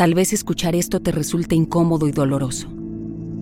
Tal 0.00 0.14
vez 0.14 0.32
escuchar 0.32 0.74
esto 0.74 1.00
te 1.00 1.12
resulte 1.12 1.54
incómodo 1.54 2.08
y 2.08 2.10
doloroso, 2.10 2.68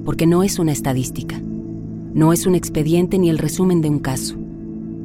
porque 0.04 0.26
no 0.26 0.42
es 0.42 0.58
una 0.58 0.72
estadística, 0.72 1.40
no 1.40 2.32
es 2.32 2.46
un 2.46 2.56
expediente 2.56 3.16
ni 3.16 3.30
el 3.30 3.38
resumen 3.38 3.80
de 3.80 3.88
un 3.88 4.00
caso, 4.00 4.34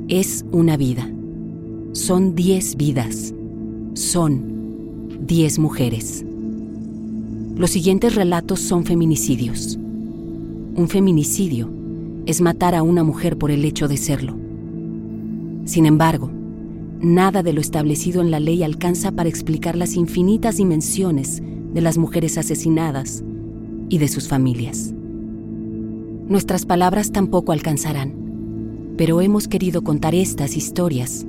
es 0.08 0.44
una 0.52 0.78
vida. 0.78 1.08
Son 1.92 2.34
10 2.34 2.76
vidas, 2.76 3.36
son 3.94 5.28
10 5.28 5.60
mujeres. 5.60 6.26
Los 7.56 7.70
siguientes 7.70 8.16
relatos 8.16 8.60
son 8.60 8.84
feminicidios. 8.84 9.78
Un 9.78 10.88
feminicidio 10.90 11.70
es 12.26 12.42
matar 12.42 12.74
a 12.74 12.82
una 12.82 13.04
mujer 13.04 13.38
por 13.38 13.52
el 13.52 13.64
hecho 13.64 13.88
de 13.88 13.98
serlo. 13.98 14.36
Sin 15.66 15.86
embargo, 15.86 16.32
nada 17.04 17.44
de 17.44 17.54
lo 17.54 17.62
establecido 17.62 18.22
en 18.22 18.32
la 18.32 18.40
ley 18.40 18.64
alcanza 18.64 19.12
para 19.12 19.30
explicar 19.30 19.76
las 19.76 19.96
infinitas 19.96 20.58
dimensiones 20.58 21.42
de 21.74 21.82
las 21.82 21.98
mujeres 21.98 22.38
asesinadas 22.38 23.24
y 23.90 23.98
de 24.00 24.08
sus 24.08 24.28
familias. 24.28 24.94
Nuestras 26.28 26.66
palabras 26.66 27.12
tampoco 27.12 27.52
alcanzarán, 27.52 28.14
pero 28.98 29.22
hemos 29.22 29.48
querido 29.48 29.84
contar 29.84 30.16
estas 30.16 30.58
historias, 30.58 31.26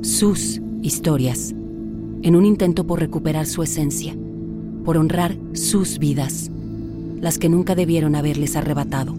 sus 0.00 0.60
historias, 0.82 1.54
en 2.22 2.34
un 2.34 2.46
intento 2.46 2.86
por 2.86 3.00
recuperar 3.00 3.46
su 3.46 3.62
esencia 3.62 4.16
por 4.84 4.96
honrar 4.96 5.36
sus 5.52 5.98
vidas, 5.98 6.50
las 7.20 7.38
que 7.38 7.48
nunca 7.48 7.74
debieron 7.74 8.16
haberles 8.16 8.56
arrebatado. 8.56 9.14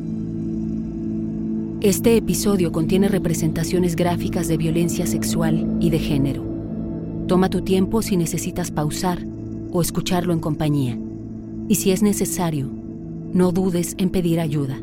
Este 1.83 2.15
episodio 2.15 2.71
contiene 2.71 3.09
representaciones 3.09 3.97
gráficas 3.97 4.47
de 4.47 4.55
violencia 4.55 5.05
sexual 5.05 5.77
y 5.81 5.89
de 5.89 5.99
género. 5.99 6.41
Toma 7.27 7.49
tu 7.49 7.59
tiempo 7.59 8.01
si 8.01 8.15
necesitas 8.15 8.71
pausar 8.71 9.19
o 9.69 9.81
escucharlo 9.81 10.31
en 10.31 10.39
compañía. 10.39 10.97
Y 11.67 11.75
si 11.75 11.91
es 11.91 12.01
necesario, 12.01 12.69
no 13.33 13.51
dudes 13.51 13.95
en 13.97 14.11
pedir 14.11 14.39
ayuda. 14.39 14.79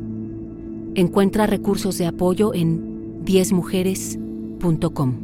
Encuentra 0.94 1.46
recursos 1.46 1.96
de 1.96 2.04
apoyo 2.04 2.52
en 2.52 3.24
10mujeres.com. 3.24 5.14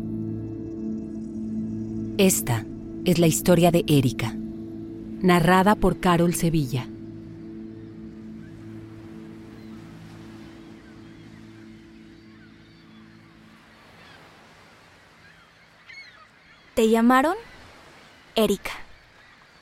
Esta 2.17 2.65
es 3.05 3.19
la 3.19 3.27
historia 3.27 3.71
de 3.71 3.85
Erika 3.87 4.35
narrada 5.21 5.75
por 5.75 5.99
Carol 5.99 6.33
Sevilla. 6.35 6.89
Te 16.77 16.91
llamaron 16.91 17.37
Erika, 18.35 18.73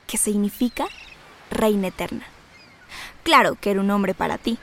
que 0.09 0.19
significa 0.19 0.89
reina 1.49 1.87
eterna. 1.87 2.25
Claro 3.23 3.55
que 3.55 3.71
era 3.71 3.81
un 3.81 3.87
nombre 3.87 4.15
para 4.15 4.37
ti. 4.37 4.59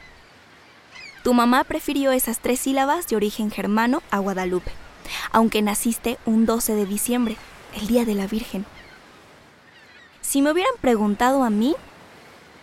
Tu 1.24 1.34
mamá 1.34 1.64
prefirió 1.64 2.12
esas 2.12 2.40
tres 2.40 2.60
sílabas 2.60 3.08
de 3.08 3.16
origen 3.16 3.52
germano 3.52 4.04
a 4.12 4.20
Guadalupe, 4.20 4.74
aunque 5.32 5.62
naciste 5.62 6.18
un 6.26 6.46
12 6.46 6.76
de 6.76 6.86
diciembre, 6.86 7.38
el 7.74 7.88
Día 7.88 8.04
de 8.04 8.16
la 8.16 8.28
Virgen. 8.28 8.66
Si 10.20 10.42
me 10.42 10.52
hubieran 10.52 10.74
preguntado 10.82 11.46
a 11.46 11.50
mí, 11.50 11.74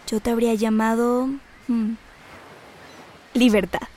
yo 0.06 0.20
te 0.20 0.30
habría 0.30 0.52
llamado... 0.52 1.30
Hmm, 1.66 1.94
libertad. 3.32 3.88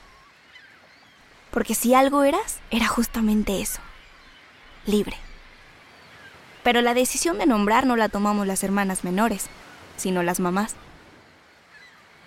Porque 1.50 1.76
si 1.76 1.94
algo 1.94 2.24
eras, 2.24 2.62
era 2.70 2.88
justamente 2.88 3.60
eso. 3.60 3.82
Libre. 4.86 5.18
Pero 6.64 6.82
la 6.82 6.94
decisión 6.94 7.38
de 7.38 7.46
nombrar 7.46 7.86
no 7.86 7.96
la 7.96 8.10
tomamos 8.10 8.48
las 8.48 8.64
hermanas 8.64 9.04
menores, 9.04 9.48
sino 9.98 10.24
las 10.24 10.40
mamás. 10.40 10.76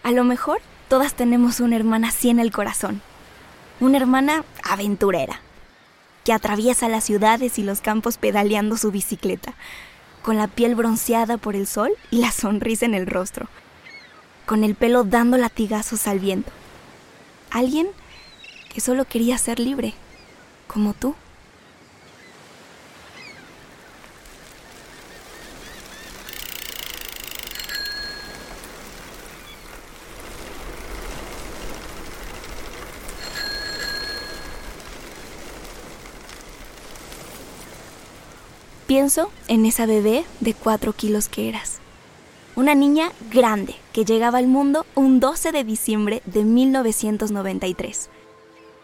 A 0.02 0.10
lo 0.10 0.24
mejor 0.24 0.60
todas 0.88 1.14
tenemos 1.14 1.60
una 1.60 1.76
hermana 1.76 2.08
así 2.08 2.30
en 2.30 2.38
el 2.38 2.52
corazón. 2.52 3.00
Una 3.81 3.98
hermana 3.98 4.44
aventurera, 4.62 5.41
que 6.25 6.32
atraviesa 6.32 6.88
las 6.88 7.04
ciudades 7.04 7.59
y 7.59 7.62
los 7.62 7.81
campos 7.81 8.19
pedaleando 8.19 8.76
su 8.76 8.91
bicicleta 8.91 9.54
con 10.25 10.38
la 10.38 10.48
piel 10.48 10.75
bronceada 10.75 11.36
por 11.36 11.54
el 11.54 11.66
sol 11.66 11.92
y 12.10 12.16
la 12.16 12.32
sonrisa 12.32 12.86
en 12.86 12.94
el 12.94 13.06
rostro, 13.06 13.47
con 14.47 14.64
el 14.64 14.75
pelo 14.75 15.04
dando 15.04 15.36
latigazos 15.36 16.06
al 16.06 16.19
viento. 16.19 16.50
Alguien 17.50 17.88
que 18.72 18.80
solo 18.80 19.04
quería 19.04 19.36
ser 19.36 19.60
libre, 19.60 19.92
como 20.66 20.94
tú. 20.94 21.14
Pienso 38.94 39.32
en 39.49 39.66
esa 39.66 39.87
bebé 39.87 40.25
de 40.38 40.55
cuatro 40.55 40.93
kilos 40.93 41.28
que 41.28 41.49
eras. 41.49 41.81
Una 42.55 42.77
niña 42.77 43.10
grande 43.28 43.75
que 43.93 44.05
llegaba 44.05 44.38
al 44.38 44.47
mundo 44.47 44.87
un 44.94 45.19
12 45.19 45.50
de 45.50 45.65
diciembre 45.65 46.22
de 46.27 46.44
1993. 46.44 48.09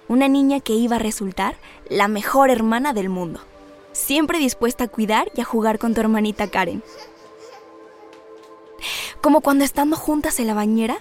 Una 0.09 0.27
niña 0.27 0.59
que 0.59 0.73
iba 0.73 0.97
a 0.97 0.99
resultar 0.99 1.55
la 1.89 2.09
mejor 2.09 2.51
hermana 2.51 2.93
del 2.93 3.09
mundo. 3.09 3.39
Siempre 3.93 4.41
dispuesta 4.41 4.83
a 4.83 4.89
cuidar 4.89 5.31
y 5.37 5.43
a 5.43 5.45
jugar 5.45 5.79
con 5.79 5.95
tu 5.95 6.01
hermanita 6.01 6.51
Karen. 6.51 6.83
Como 9.21 9.43
cuando 9.43 9.63
estando 9.63 9.95
juntas 9.95 10.41
en 10.41 10.49
la 10.49 10.55
bañera, 10.55 10.99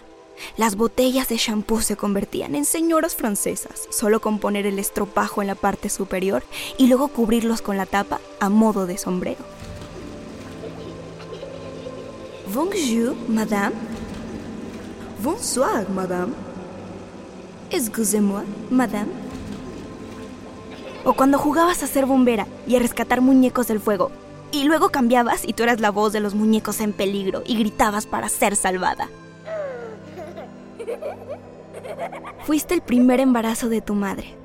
las 0.57 0.75
botellas 0.75 1.27
de 1.29 1.37
champú 1.37 1.81
se 1.81 1.95
convertían 1.95 2.55
en 2.55 2.65
señoras 2.65 3.15
francesas, 3.15 3.87
solo 3.89 4.19
con 4.19 4.39
poner 4.39 4.65
el 4.65 4.79
estropajo 4.79 5.41
en 5.41 5.47
la 5.47 5.55
parte 5.55 5.89
superior 5.89 6.43
y 6.77 6.87
luego 6.87 7.07
cubrirlos 7.09 7.61
con 7.61 7.77
la 7.77 7.85
tapa 7.85 8.19
a 8.39 8.49
modo 8.49 8.85
de 8.85 8.97
sombrero. 8.97 9.43
Bonjour, 12.53 13.15
madame. 13.27 13.75
Bonsoir, 15.23 15.87
madame. 15.89 16.33
Excusez-moi, 17.69 18.43
madame. 18.71 19.11
O 21.05 21.13
cuando 21.13 21.37
jugabas 21.37 21.83
a 21.83 21.87
ser 21.87 22.05
bombera 22.05 22.47
y 22.67 22.75
a 22.75 22.79
rescatar 22.79 23.21
muñecos 23.21 23.67
del 23.67 23.79
fuego, 23.79 24.11
y 24.51 24.63
luego 24.63 24.89
cambiabas 24.89 25.47
y 25.47 25.53
tú 25.53 25.63
eras 25.63 25.79
la 25.79 25.91
voz 25.91 26.13
de 26.13 26.19
los 26.19 26.33
muñecos 26.33 26.79
en 26.79 26.93
peligro 26.93 27.43
y 27.45 27.57
gritabas 27.57 28.07
para 28.07 28.29
ser 28.29 28.55
salvada. 28.55 29.09
Fuiste 32.49 32.73
el 32.73 32.81
primer 32.81 33.19
embarazo 33.19 33.69
de 33.69 33.79
tu 33.79 33.93
madre. 33.93 34.35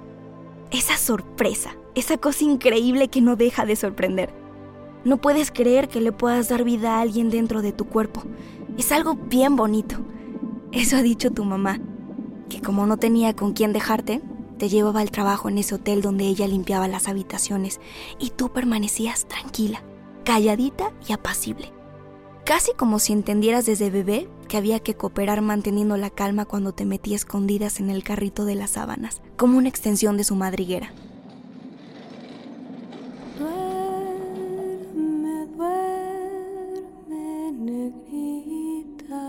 Esa 0.70 0.98
sorpresa, 0.98 1.74
esa 1.94 2.18
cosa 2.18 2.44
increíble 2.44 3.08
que 3.08 3.22
no 3.22 3.34
deja 3.34 3.64
de 3.64 3.76
sorprender. 3.76 4.28
No 5.06 5.22
puedes 5.22 5.50
creer 5.50 5.88
que 5.88 6.02
le 6.02 6.12
puedas 6.12 6.50
dar 6.50 6.64
vida 6.64 6.96
a 6.96 7.00
alguien 7.00 7.30
dentro 7.30 7.62
de 7.62 7.72
tu 7.72 7.86
cuerpo. 7.86 8.22
Es 8.76 8.92
algo 8.92 9.14
bien 9.14 9.56
bonito. 9.56 9.96
Eso 10.70 10.98
ha 10.98 11.02
dicho 11.02 11.30
tu 11.30 11.46
mamá, 11.46 11.80
que 12.50 12.60
como 12.60 12.84
no 12.84 12.98
tenía 12.98 13.34
con 13.34 13.54
quién 13.54 13.72
dejarte, 13.72 14.20
te 14.58 14.68
llevaba 14.68 15.00
al 15.00 15.10
trabajo 15.10 15.48
en 15.48 15.56
ese 15.56 15.76
hotel 15.76 16.02
donde 16.02 16.26
ella 16.26 16.46
limpiaba 16.46 16.88
las 16.88 17.08
habitaciones 17.08 17.80
y 18.18 18.28
tú 18.28 18.52
permanecías 18.52 19.24
tranquila, 19.28 19.82
calladita 20.24 20.92
y 21.08 21.14
apacible 21.14 21.73
casi 22.44 22.72
como 22.74 22.98
si 22.98 23.12
entendieras 23.12 23.66
desde 23.66 23.90
bebé 23.90 24.28
que 24.48 24.56
había 24.56 24.80
que 24.80 24.94
cooperar 24.94 25.40
manteniendo 25.40 25.96
la 25.96 26.10
calma 26.10 26.44
cuando 26.44 26.72
te 26.72 26.84
metí 26.84 27.14
escondidas 27.14 27.80
en 27.80 27.90
el 27.90 28.04
carrito 28.04 28.44
de 28.44 28.54
las 28.54 28.72
sábanas, 28.72 29.22
como 29.36 29.58
una 29.58 29.68
extensión 29.68 30.16
de 30.16 30.24
su 30.24 30.34
madriguera. 30.36 30.92
Duerme, 33.38 34.36
duerme, 35.56 37.52
negrita, 37.52 39.24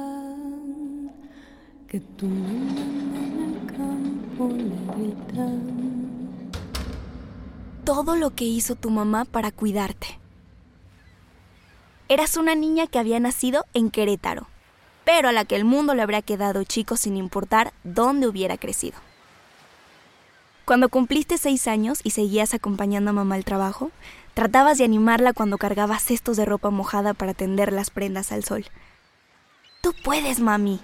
que 1.88 2.00
tu 2.02 2.26
en 2.26 3.40
el 3.46 3.66
campo 3.76 4.50
Todo 7.86 8.16
lo 8.16 8.32
que 8.32 8.44
hizo 8.46 8.76
tu 8.76 8.90
mamá 8.90 9.24
para 9.26 9.52
cuidarte 9.52 10.25
Eras 12.08 12.38
una 12.38 12.54
niña 12.54 12.86
que 12.86 13.00
había 13.00 13.20
nacido 13.20 13.66
en 13.74 13.90
Querétaro, 13.90 14.48
pero 15.06 15.30
a 15.30 15.32
la 15.32 15.44
que 15.44 15.56
el 15.56 15.66
mundo 15.66 15.96
le 15.96 16.04
habría 16.04 16.22
quedado 16.22 16.64
chico 16.64 16.98
sin 16.98 17.18
importar 17.18 17.74
dónde 17.84 18.28
hubiera 18.28 18.58
crecido. 18.58 18.98
Cuando 20.66 20.90
cumpliste 20.90 21.40
seis 21.40 21.68
años 21.68 22.02
y 22.04 22.12
seguías 22.12 22.54
acompañando 22.54 23.10
a 23.10 23.14
mamá 23.14 23.36
al 23.36 23.44
trabajo, 23.44 23.92
tratabas 24.36 24.78
de 24.78 24.84
animarla 24.84 25.34
cuando 25.34 25.58
cargaba 25.58 25.98
cestos 25.98 26.38
de 26.38 26.46
ropa 26.46 26.70
mojada 26.70 27.16
para 27.16 27.34
tender 27.34 27.74
las 27.74 27.90
prendas 27.90 28.32
al 28.32 28.44
sol. 28.44 28.66
Tú 29.82 29.94
puedes, 30.04 30.40
mami. 30.40 30.80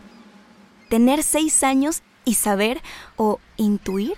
Tener 0.89 1.21
seis 1.21 1.63
años 1.63 2.01
y 2.25 2.35
saber 2.35 2.81
o 3.15 3.39
intuir 3.57 4.15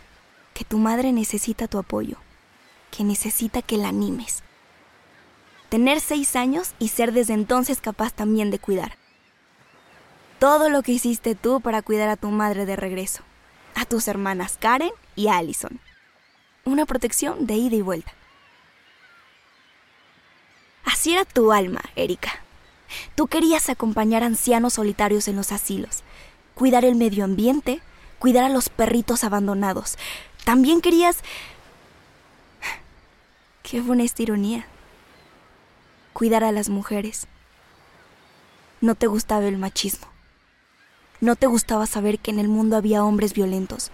que 0.54 0.64
tu 0.64 0.78
madre 0.78 1.12
necesita 1.12 1.68
tu 1.68 1.80
apoyo, 1.80 2.18
que 2.92 3.04
necesita 3.04 3.62
que 3.62 3.78
la 3.78 3.90
animes, 3.90 4.44
tener 5.74 6.02
seis 6.02 6.36
años 6.36 6.75
y 6.78 6.90
ser 6.90 7.14
desde 7.14 7.34
entonces 7.34 7.81
capaz 7.81 8.14
también 8.14 8.52
de 8.52 8.60
cuidar. 8.60 8.96
Todo 10.38 10.70
lo 10.70 10.84
que 10.84 10.92
hiciste 10.92 11.34
tú 11.34 11.62
para 11.62 11.81
cuidar 11.81 12.10
a 12.10 12.16
tu 12.16 12.30
madre 12.30 12.68
de 12.68 12.75
regreso, 12.75 13.24
a 13.74 13.84
tus 13.86 14.08
hermanas 14.08 14.58
Karen 14.60 14.92
y 15.16 15.30
Allison. 15.30 15.80
Una 16.64 16.86
protección 16.86 17.48
de 17.48 17.56
ida 17.56 17.75
y 17.75 17.81
vuelta. 17.81 18.14
Así 20.86 21.14
era 21.14 21.25
tu 21.25 21.52
alma, 21.52 21.81
Erika. 21.96 22.30
Tú 23.16 23.26
querías 23.26 23.68
acompañar 23.68 24.22
ancianos 24.22 24.74
solitarios 24.74 25.28
en 25.28 25.38
los 25.38 25.52
asilos, 25.52 26.04
cuidar 26.54 26.86
el 26.86 26.94
medio 26.94 27.24
ambiente, 27.24 27.81
cuidar 28.19 28.44
a 28.44 28.50
los 28.50 28.69
perritos 28.69 29.24
abandonados. 29.24 29.98
También 30.46 30.81
querías... 30.81 31.24
Qué 33.64 33.81
buena 33.81 34.04
ironía. 34.19 34.68
Cuidar 36.13 36.44
a 36.44 36.51
las 36.51 36.69
mujeres. 36.69 37.27
No 38.81 38.95
te 38.95 39.07
gustaba 39.07 39.45
el 39.48 39.57
machismo. 39.57 40.07
No 41.21 41.36
te 41.36 41.48
gustaba 41.48 41.88
saber 41.88 42.19
que 42.19 42.31
en 42.31 42.38
el 42.39 42.48
mundo 42.48 42.75
había 42.75 43.04
hombres 43.04 43.33
violentos. 43.33 43.92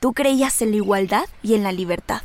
Tú 0.00 0.14
creías 0.14 0.62
en 0.62 0.70
la 0.70 0.76
igualdad 0.76 1.28
y 1.42 1.54
en 1.54 1.62
la 1.62 1.72
libertad. 1.72 2.22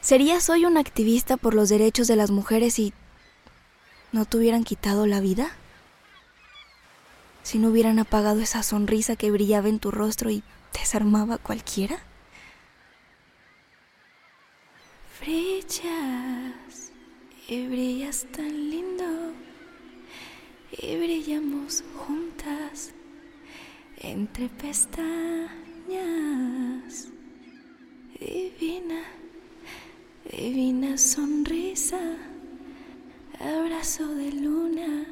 ¿Serías 0.00 0.50
hoy 0.50 0.64
un 0.64 0.78
activista 0.78 1.36
por 1.36 1.54
los 1.54 1.68
derechos 1.68 2.08
de 2.08 2.16
las 2.16 2.32
mujeres 2.32 2.74
si 2.74 2.92
no 4.10 4.24
te 4.24 4.38
hubieran 4.38 4.64
quitado 4.64 5.06
la 5.06 5.20
vida? 5.20 5.52
Si 7.44 7.58
no 7.58 7.68
hubieran 7.68 8.00
apagado 8.00 8.40
esa 8.40 8.64
sonrisa 8.64 9.14
que 9.14 9.30
brillaba 9.30 9.68
en 9.68 9.78
tu 9.78 9.92
rostro 9.92 10.30
y 10.30 10.42
desarmaba 10.72 11.34
a 11.34 11.38
cualquiera? 11.38 12.00
Brillas 15.22 16.92
y 17.48 17.66
brillas 17.68 18.26
tan 18.32 18.70
lindo 18.70 19.32
y 20.72 20.96
brillamos 20.96 21.84
juntas 21.96 22.92
entre 23.98 24.48
pestañas. 24.48 25.48
Divina 28.18 29.02
divina 30.30 30.96
sonrisa, 30.96 32.00
abrazo 33.38 34.06
de 34.14 34.32
luna, 34.32 35.04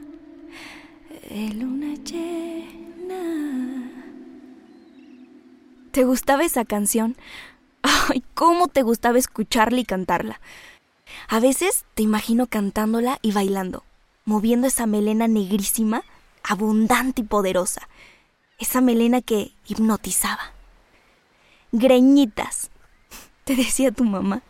de 1.28 1.54
luna 1.54 1.94
llena. 2.04 3.90
¿Te 5.90 6.04
gustaba 6.04 6.44
esa 6.44 6.64
canción? 6.64 7.16
Cómo 8.40 8.68
te 8.68 8.80
gustaba 8.80 9.18
escucharla 9.18 9.80
y 9.80 9.84
cantarla. 9.84 10.40
A 11.28 11.40
veces 11.40 11.84
te 11.92 12.02
imagino 12.02 12.46
cantándola 12.46 13.18
y 13.20 13.32
bailando, 13.32 13.84
moviendo 14.24 14.66
esa 14.66 14.86
melena 14.86 15.28
negrísima, 15.28 16.04
abundante 16.42 17.20
y 17.20 17.24
poderosa. 17.24 17.86
Esa 18.58 18.80
melena 18.80 19.20
que 19.20 19.52
hipnotizaba. 19.66 20.54
Greñitas, 21.70 22.70
te 23.44 23.56
decía 23.56 23.92
tu 23.92 24.04
mamá. 24.04 24.40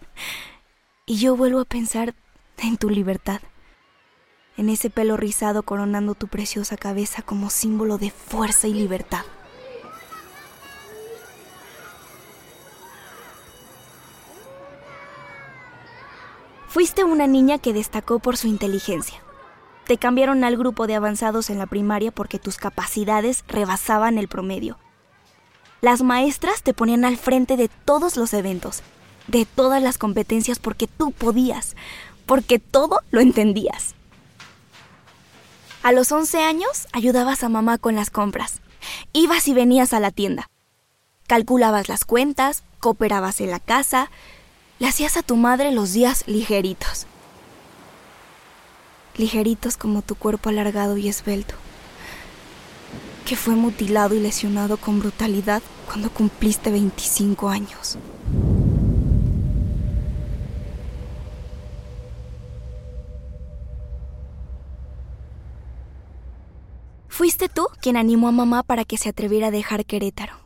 Y 1.05 1.17
yo 1.17 1.35
vuelvo 1.35 1.59
a 1.59 1.65
pensar 1.65 2.15
en 2.59 2.77
tu 2.77 2.91
libertad, 2.91 3.41
en 4.57 4.69
ese 4.69 4.91
pelo 4.91 5.17
rizado 5.17 5.65
coronando 5.65 6.15
tu 6.15 6.29
preciosa 6.29 6.77
cabeza 6.77 7.23
como 7.23 7.51
símbolo 7.51 7.99
de 7.99 8.13
fuerza 8.13 8.69
y 8.69 8.75
libertad. 8.75 9.25
Fuiste 16.81 17.05
una 17.05 17.27
niña 17.27 17.59
que 17.59 17.75
destacó 17.75 18.21
por 18.21 18.38
su 18.38 18.47
inteligencia. 18.47 19.21
Te 19.87 19.99
cambiaron 19.99 20.44
al 20.44 20.56
grupo 20.56 20.87
de 20.87 20.94
avanzados 20.94 21.50
en 21.50 21.59
la 21.59 21.67
primaria 21.67 22.11
porque 22.11 22.38
tus 22.38 22.56
capacidades 22.56 23.44
rebasaban 23.49 24.17
el 24.17 24.29
promedio. 24.29 24.79
Las 25.82 26.00
maestras 26.00 26.62
te 26.62 26.73
ponían 26.73 27.05
al 27.05 27.19
frente 27.19 27.59
de 27.59 27.69
todos 27.69 28.17
los 28.17 28.32
eventos 28.32 28.82
de 29.27 29.44
todas 29.44 29.82
las 29.82 29.99
competencias 29.99 30.59
porque 30.59 30.87
tú 30.87 31.12
podías, 31.12 31.77
porque 32.25 32.59
todo 32.59 33.00
lo 33.11 33.21
entendías. 33.21 33.94
A 35.82 35.93
los 35.93 36.11
11 36.11 36.38
años 36.38 36.88
ayudabas 36.93 37.44
a 37.44 37.50
mamá 37.50 37.77
con 37.77 37.94
las 37.94 38.09
compras. 38.09 38.62
Ibas 39.12 39.49
y 39.49 39.53
venías 39.53 39.93
a 39.93 40.00
la 40.00 40.12
tienda. 40.12 40.49
Calculabas 41.27 41.91
las 41.91 42.06
cuentas, 42.06 42.65
cooperabas 42.79 43.43
en 43.43 43.50
la 43.50 43.61
casa, 43.61 44.11
le 44.81 44.88
hacías 44.88 45.19
a 45.19 45.23
tu 45.23 45.37
madre 45.37 45.71
los 45.73 45.93
días 45.93 46.25
ligeritos. 46.27 47.06
Ligeritos 49.17 49.77
como 49.77 50.00
tu 50.00 50.15
cuerpo 50.15 50.49
alargado 50.49 50.97
y 50.97 51.06
esbelto, 51.06 51.55
que 53.27 53.37
fue 53.37 53.55
mutilado 53.55 54.15
y 54.15 54.21
lesionado 54.21 54.79
con 54.79 54.99
brutalidad 54.99 55.62
cuando 55.87 56.11
cumpliste 56.11 56.71
25 56.71 57.50
años. 57.50 57.99
Fuiste 67.09 67.50
tú 67.50 67.69
quien 67.82 67.99
animó 67.99 68.29
a 68.29 68.32
mamá 68.32 68.62
para 68.62 68.87
que 68.87 68.97
se 68.97 69.11
atreviera 69.11 69.49
a 69.49 69.50
dejar 69.50 69.85
Querétaro, 69.85 70.38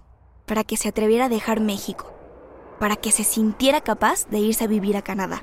para 0.44 0.64
que 0.64 0.76
se 0.76 0.88
atreviera 0.88 1.26
a 1.26 1.28
dejar 1.28 1.60
México, 1.60 2.13
para 2.78 2.96
que 2.96 3.12
se 3.12 3.24
sintiera 3.24 3.80
capaz 3.80 4.26
de 4.28 4.38
irse 4.38 4.64
a 4.64 4.68
vivir 4.68 4.96
a 4.96 5.02
Canadá. 5.02 5.42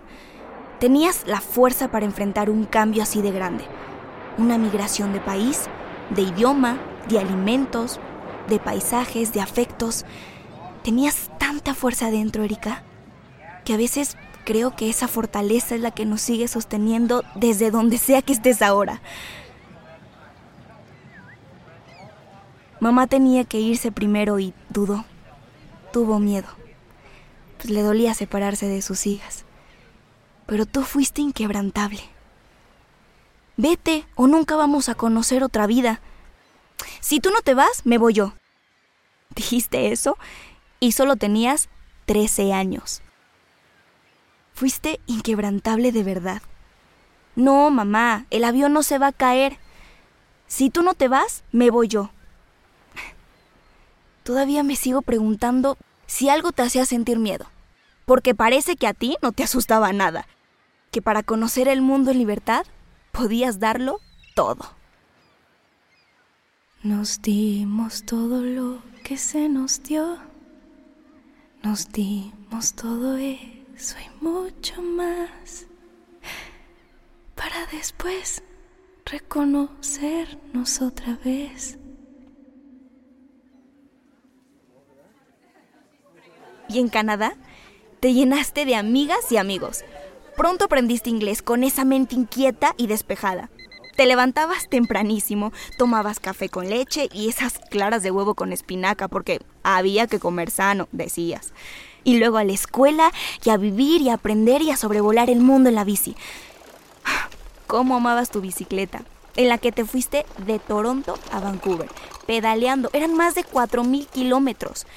Tenías 0.79 1.27
la 1.27 1.41
fuerza 1.41 1.91
para 1.91 2.05
enfrentar 2.05 2.49
un 2.49 2.65
cambio 2.65 3.03
así 3.03 3.21
de 3.21 3.31
grande, 3.31 3.63
una 4.37 4.57
migración 4.57 5.13
de 5.13 5.19
país, 5.19 5.67
de 6.09 6.23
idioma, 6.23 6.79
de 7.07 7.19
alimentos, 7.19 7.99
de 8.49 8.59
paisajes, 8.59 9.33
de 9.33 9.41
afectos. 9.41 10.05
Tenías 10.83 11.29
tanta 11.37 11.73
fuerza 11.73 12.09
dentro, 12.11 12.43
Erika, 12.43 12.83
que 13.63 13.73
a 13.73 13.77
veces 13.77 14.17
creo 14.43 14.75
que 14.75 14.89
esa 14.89 15.07
fortaleza 15.07 15.75
es 15.75 15.81
la 15.81 15.91
que 15.91 16.05
nos 16.05 16.21
sigue 16.21 16.47
sosteniendo 16.47 17.23
desde 17.35 17.71
donde 17.71 17.97
sea 17.97 18.21
que 18.21 18.33
estés 18.33 18.61
ahora. 18.61 19.01
Mamá 22.79 23.05
tenía 23.05 23.43
que 23.43 23.59
irse 23.59 23.91
primero 23.91 24.39
y 24.39 24.55
dudó. 24.69 25.05
Tuvo 25.93 26.17
miedo. 26.17 26.60
Pues 27.61 27.69
le 27.71 27.83
dolía 27.83 28.15
separarse 28.15 28.67
de 28.67 28.81
sus 28.81 29.05
hijas. 29.05 29.45
Pero 30.47 30.65
tú 30.65 30.81
fuiste 30.81 31.21
inquebrantable. 31.21 32.01
Vete 33.55 34.07
o 34.15 34.25
nunca 34.25 34.55
vamos 34.55 34.89
a 34.89 34.95
conocer 34.95 35.43
otra 35.43 35.67
vida. 35.67 36.01
Si 37.01 37.19
tú 37.19 37.29
no 37.29 37.41
te 37.41 37.53
vas, 37.53 37.85
me 37.85 37.99
voy 37.99 38.13
yo. 38.13 38.33
Dijiste 39.35 39.91
eso 39.91 40.17
y 40.79 40.93
solo 40.93 41.17
tenías 41.17 41.69
13 42.07 42.51
años. 42.51 43.03
Fuiste 44.55 44.99
inquebrantable 45.05 45.91
de 45.91 46.03
verdad. 46.03 46.41
No, 47.35 47.69
mamá, 47.69 48.25
el 48.31 48.43
avión 48.43 48.73
no 48.73 48.81
se 48.81 48.97
va 48.97 49.07
a 49.07 49.11
caer. 49.13 49.59
Si 50.47 50.71
tú 50.71 50.81
no 50.81 50.95
te 50.95 51.07
vas, 51.07 51.43
me 51.51 51.69
voy 51.69 51.87
yo. 51.87 52.09
Todavía 54.23 54.63
me 54.63 54.75
sigo 54.75 55.03
preguntando 55.03 55.77
si 56.11 56.27
algo 56.27 56.51
te 56.51 56.61
hacía 56.61 56.85
sentir 56.85 57.19
miedo, 57.19 57.45
porque 58.03 58.35
parece 58.35 58.75
que 58.75 58.85
a 58.85 58.93
ti 58.93 59.15
no 59.21 59.31
te 59.31 59.43
asustaba 59.43 59.93
nada, 59.93 60.27
que 60.91 61.01
para 61.01 61.23
conocer 61.23 61.69
el 61.69 61.81
mundo 61.81 62.11
en 62.11 62.17
libertad 62.17 62.65
podías 63.13 63.59
darlo 63.59 64.01
todo. 64.35 64.75
Nos 66.83 67.21
dimos 67.21 68.03
todo 68.03 68.41
lo 68.41 68.79
que 69.05 69.15
se 69.15 69.47
nos 69.47 69.83
dio, 69.83 70.17
nos 71.63 71.89
dimos 71.93 72.73
todo 72.73 73.15
eso 73.15 73.95
y 73.97 74.23
mucho 74.23 74.81
más, 74.81 75.65
para 77.35 77.65
después 77.67 78.43
reconocernos 79.05 80.81
otra 80.81 81.17
vez. 81.23 81.77
Y 86.71 86.79
en 86.79 86.89
Canadá 86.89 87.35
te 87.99 88.13
llenaste 88.13 88.65
de 88.65 88.75
amigas 88.75 89.31
y 89.31 89.37
amigos. 89.37 89.83
Pronto 90.35 90.65
aprendiste 90.65 91.09
inglés 91.09 91.41
con 91.41 91.63
esa 91.63 91.85
mente 91.85 92.15
inquieta 92.15 92.73
y 92.77 92.87
despejada. 92.87 93.49
Te 93.95 94.05
levantabas 94.05 94.69
tempranísimo, 94.69 95.51
tomabas 95.77 96.19
café 96.19 96.49
con 96.49 96.69
leche 96.69 97.09
y 97.13 97.29
esas 97.29 97.59
claras 97.69 98.01
de 98.01 98.11
huevo 98.11 98.33
con 98.33 98.53
espinaca 98.53 99.07
porque 99.07 99.41
había 99.63 100.07
que 100.07 100.19
comer 100.19 100.49
sano, 100.49 100.87
decías. 100.91 101.53
Y 102.03 102.17
luego 102.17 102.37
a 102.37 102.43
la 102.43 102.53
escuela 102.53 103.11
y 103.43 103.49
a 103.49 103.57
vivir 103.57 104.01
y 104.01 104.09
a 104.09 104.15
aprender 104.15 104.61
y 104.61 104.71
a 104.71 104.77
sobrevolar 104.77 105.29
el 105.29 105.39
mundo 105.39 105.69
en 105.69 105.75
la 105.75 105.83
bici. 105.83 106.15
¿Cómo 107.67 107.95
amabas 107.95 108.31
tu 108.31 108.41
bicicleta? 108.41 109.03
En 109.35 109.49
la 109.49 109.57
que 109.57 109.71
te 109.71 109.85
fuiste 109.85 110.25
de 110.45 110.59
Toronto 110.59 111.19
a 111.31 111.39
Vancouver, 111.39 111.89
pedaleando. 112.25 112.89
Eran 112.93 113.15
más 113.15 113.35
de 113.35 113.45
4.000 113.45 114.07
kilómetros. 114.07 114.87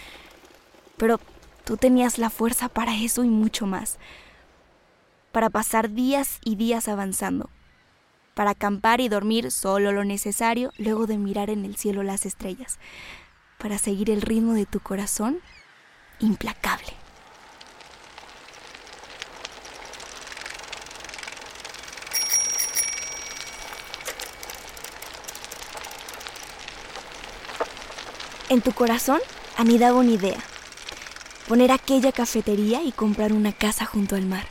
Pero 0.96 1.20
Tú 1.64 1.76
tenías 1.76 2.18
la 2.18 2.30
fuerza 2.30 2.68
para 2.68 2.94
eso 2.94 3.24
y 3.24 3.28
mucho 3.28 3.66
más. 3.66 3.98
para 5.34 5.50
pasar 5.50 5.90
días 5.90 6.38
y 6.44 6.54
días 6.54 6.86
avanzando, 6.86 7.50
para 8.34 8.50
acampar 8.50 9.00
y 9.00 9.08
dormir 9.08 9.50
solo 9.50 9.90
lo 9.90 10.04
necesario 10.04 10.70
luego 10.78 11.08
de 11.08 11.18
mirar 11.18 11.50
en 11.50 11.64
el 11.64 11.74
cielo 11.74 12.04
las 12.04 12.24
estrellas, 12.24 12.78
para 13.58 13.78
seguir 13.78 14.10
el 14.10 14.22
ritmo 14.22 14.52
de 14.52 14.64
tu 14.64 14.78
corazón 14.78 15.40
implacable. 16.20 16.92
En 28.50 28.60
tu 28.60 28.70
corazón 28.70 29.18
anidaba 29.56 29.98
una 29.98 30.12
idea, 30.12 30.38
poner 31.48 31.72
aquella 31.72 32.12
cafetería 32.12 32.82
y 32.82 32.92
comprar 32.92 33.32
una 33.32 33.52
casa 33.52 33.84
junto 33.84 34.16
al 34.16 34.26
mar. 34.26 34.46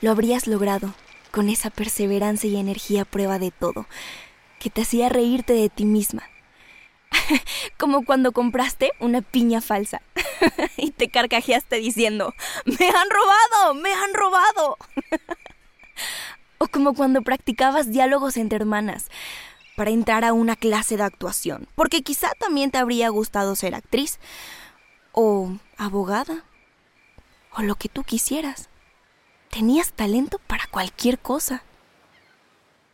Lo 0.00 0.10
habrías 0.10 0.46
logrado 0.46 0.94
con 1.30 1.48
esa 1.48 1.70
perseverancia 1.70 2.48
y 2.48 2.56
energía 2.56 3.04
prueba 3.04 3.38
de 3.38 3.50
todo, 3.50 3.86
que 4.58 4.70
te 4.70 4.82
hacía 4.82 5.08
reírte 5.08 5.52
de 5.52 5.68
ti 5.68 5.84
misma. 5.84 6.24
Como 7.78 8.04
cuando 8.04 8.32
compraste 8.32 8.92
una 9.00 9.22
piña 9.22 9.60
falsa 9.60 10.02
y 10.76 10.90
te 10.90 11.08
carcajeaste 11.08 11.76
diciendo, 11.76 12.34
¡Me 12.64 12.88
han 12.88 13.10
robado! 13.10 13.74
¡Me 13.74 13.92
han 13.92 14.14
robado! 14.14 14.78
o 16.58 16.68
como 16.68 16.94
cuando 16.94 17.22
practicabas 17.22 17.90
diálogos 17.90 18.36
entre 18.36 18.56
hermanas 18.56 19.08
para 19.76 19.90
entrar 19.90 20.24
a 20.24 20.32
una 20.32 20.56
clase 20.56 20.96
de 20.96 21.02
actuación, 21.02 21.68
porque 21.74 22.02
quizá 22.02 22.30
también 22.38 22.70
te 22.70 22.78
habría 22.78 23.10
gustado 23.10 23.54
ser 23.56 23.74
actriz, 23.74 24.18
o 25.16 25.50
abogada, 25.78 26.44
o 27.56 27.62
lo 27.62 27.74
que 27.74 27.88
tú 27.88 28.04
quisieras. 28.04 28.68
Tenías 29.50 29.92
talento 29.92 30.38
para 30.46 30.66
cualquier 30.66 31.18
cosa. 31.18 31.62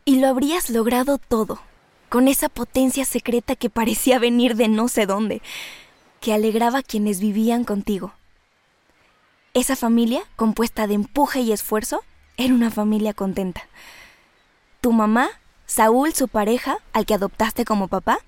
Y 0.05 0.19
lo 0.19 0.27
habrías 0.27 0.69
logrado 0.69 1.17
todo, 1.17 1.59
con 2.07 2.27
esa 2.27 2.47
potencia 2.47 3.03
secreta 3.03 3.57
que 3.57 3.69
parecía 3.69 4.19
venir 4.19 4.55
de 4.55 4.69
no 4.69 4.87
sé 4.87 5.05
dónde, 5.05 5.41
que 6.21 6.33
alegraba 6.33 6.79
a 6.79 6.83
quienes 6.83 7.19
vivían 7.19 7.65
contigo. 7.65 8.13
Esa 9.53 9.75
familia, 9.75 10.23
compuesta 10.37 10.87
de 10.87 10.93
empuje 10.93 11.41
y 11.41 11.51
esfuerzo, 11.51 12.03
era 12.37 12.53
una 12.53 12.71
familia 12.71 13.13
contenta. 13.13 13.67
Tu 14.79 14.93
mamá 14.93 15.29
Saúl, 15.65 16.13
su 16.13 16.27
pareja, 16.27 16.77
al 16.93 17.05
que 17.05 17.15
adoptaste 17.15 17.65
como 17.65 17.87
papá, 17.87 18.19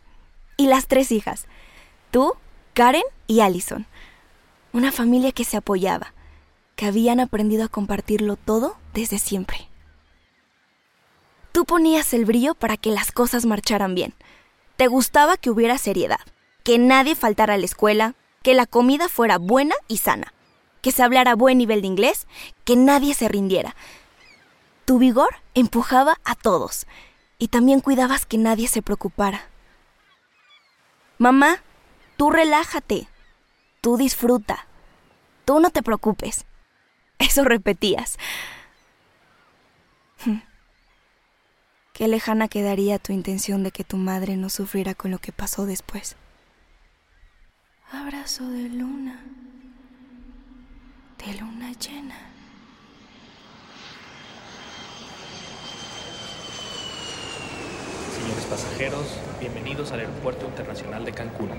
y 0.58 0.68
las 0.68 0.88
tres 0.88 1.12
hijas, 1.12 1.46
tú, 2.10 2.34
Karen 2.76 3.06
y 3.26 3.40
Allison. 3.40 3.86
Una 4.74 4.92
familia 4.92 5.32
que 5.32 5.46
se 5.46 5.56
apoyaba, 5.56 6.14
que 6.76 6.86
habían 6.86 7.22
aprendido 7.22 7.64
a 7.64 7.70
compartirlo 7.70 8.36
todo 8.36 8.76
desde 8.94 9.18
siempre. 9.18 9.70
Tú 11.54 11.64
ponías 11.64 12.14
el 12.14 12.26
brillo 12.26 12.54
para 12.54 12.76
que 12.76 12.92
las 12.92 13.14
cosas 13.14 13.46
marcharan 13.46 13.96
bien. 13.96 14.14
Te 14.76 14.88
gustaba 14.88 15.38
que 15.38 15.50
hubiera 15.50 15.78
seriedad, 15.78 16.20
que 16.64 16.78
nadie 16.78 17.16
faltara 17.16 17.54
a 17.54 17.58
la 17.58 17.64
escuela, 17.64 18.14
que 18.44 18.54
la 18.54 18.66
comida 18.66 19.08
fuera 19.08 19.38
buena 19.38 19.76
y 19.88 20.00
sana, 20.00 20.34
que 20.82 20.92
se 20.92 21.02
hablara 21.02 21.36
buen 21.36 21.58
nivel 21.58 21.80
de 21.80 21.88
inglés, 21.88 22.28
que 22.66 22.76
nadie 22.76 23.14
se 23.14 23.30
rindiera. 23.30 23.74
Tu 24.84 25.00
vigor 25.00 25.38
empujaba 25.54 26.18
a 26.26 26.36
todos 26.36 26.88
y 27.40 27.48
también 27.48 27.80
cuidabas 27.80 28.26
que 28.26 28.38
nadie 28.38 28.68
se 28.68 28.82
preocupara. 28.82 29.48
Mamá, 31.18 31.62
tú 32.18 32.30
relájate, 32.30 33.08
tú 33.82 33.98
disfruta, 33.98 34.68
tú 35.46 35.60
no 35.60 35.70
te 35.70 35.84
preocupes. 35.84 36.46
Eso 37.20 37.44
repetías. 37.44 38.18
Hmm. 40.26 40.40
Qué 41.94 42.08
lejana 42.08 42.48
quedaría 42.48 43.00
tu 43.00 43.14
intención 43.14 43.64
de 43.64 43.72
que 43.72 43.84
tu 43.84 43.98
madre 43.98 44.36
no 44.36 44.50
sufriera 44.50 44.96
con 44.96 45.12
lo 45.12 45.20
que 45.20 45.32
pasó 45.32 45.66
después. 45.66 46.18
Abrazo 47.92 48.50
de 48.50 48.70
luna, 48.70 49.24
de 51.26 51.34
luna 51.36 51.72
llena. 51.74 52.36
pasajeros, 58.46 59.20
bienvenidos 59.40 59.92
al 59.92 60.02
Aeropuerto 60.02 60.46
Internacional 60.46 61.04
de 61.04 61.12
Cancún. 61.12 61.50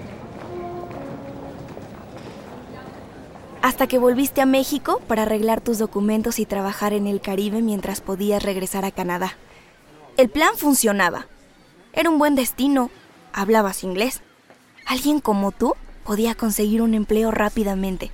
Hasta 3.63 3.87
que 3.87 3.99
volviste 3.99 4.41
a 4.41 4.47
México 4.47 5.01
para 5.09 5.23
arreglar 5.23 5.61
tus 5.61 5.79
documentos 5.79 6.39
y 6.39 6.47
trabajar 6.47 6.93
en 6.93 7.07
el 7.07 7.21
Caribe 7.21 7.63
mientras 7.63 8.01
podías 8.01 8.43
regresar 8.43 8.85
a 8.85 8.91
Canadá. 8.91 9.37
El 10.17 10.29
plan 10.29 10.57
funcionaba. 10.57 11.27
Era 11.93 12.11
un 12.11 12.19
buen 12.19 12.35
destino. 12.35 12.91
Hablabas 13.33 13.83
inglés. 13.85 14.23
Alguien 14.87 15.21
como 15.21 15.53
tú 15.53 15.75
podía 16.05 16.35
conseguir 16.35 16.81
un 16.81 16.95
empleo 16.95 17.31
rápidamente. 17.31 18.11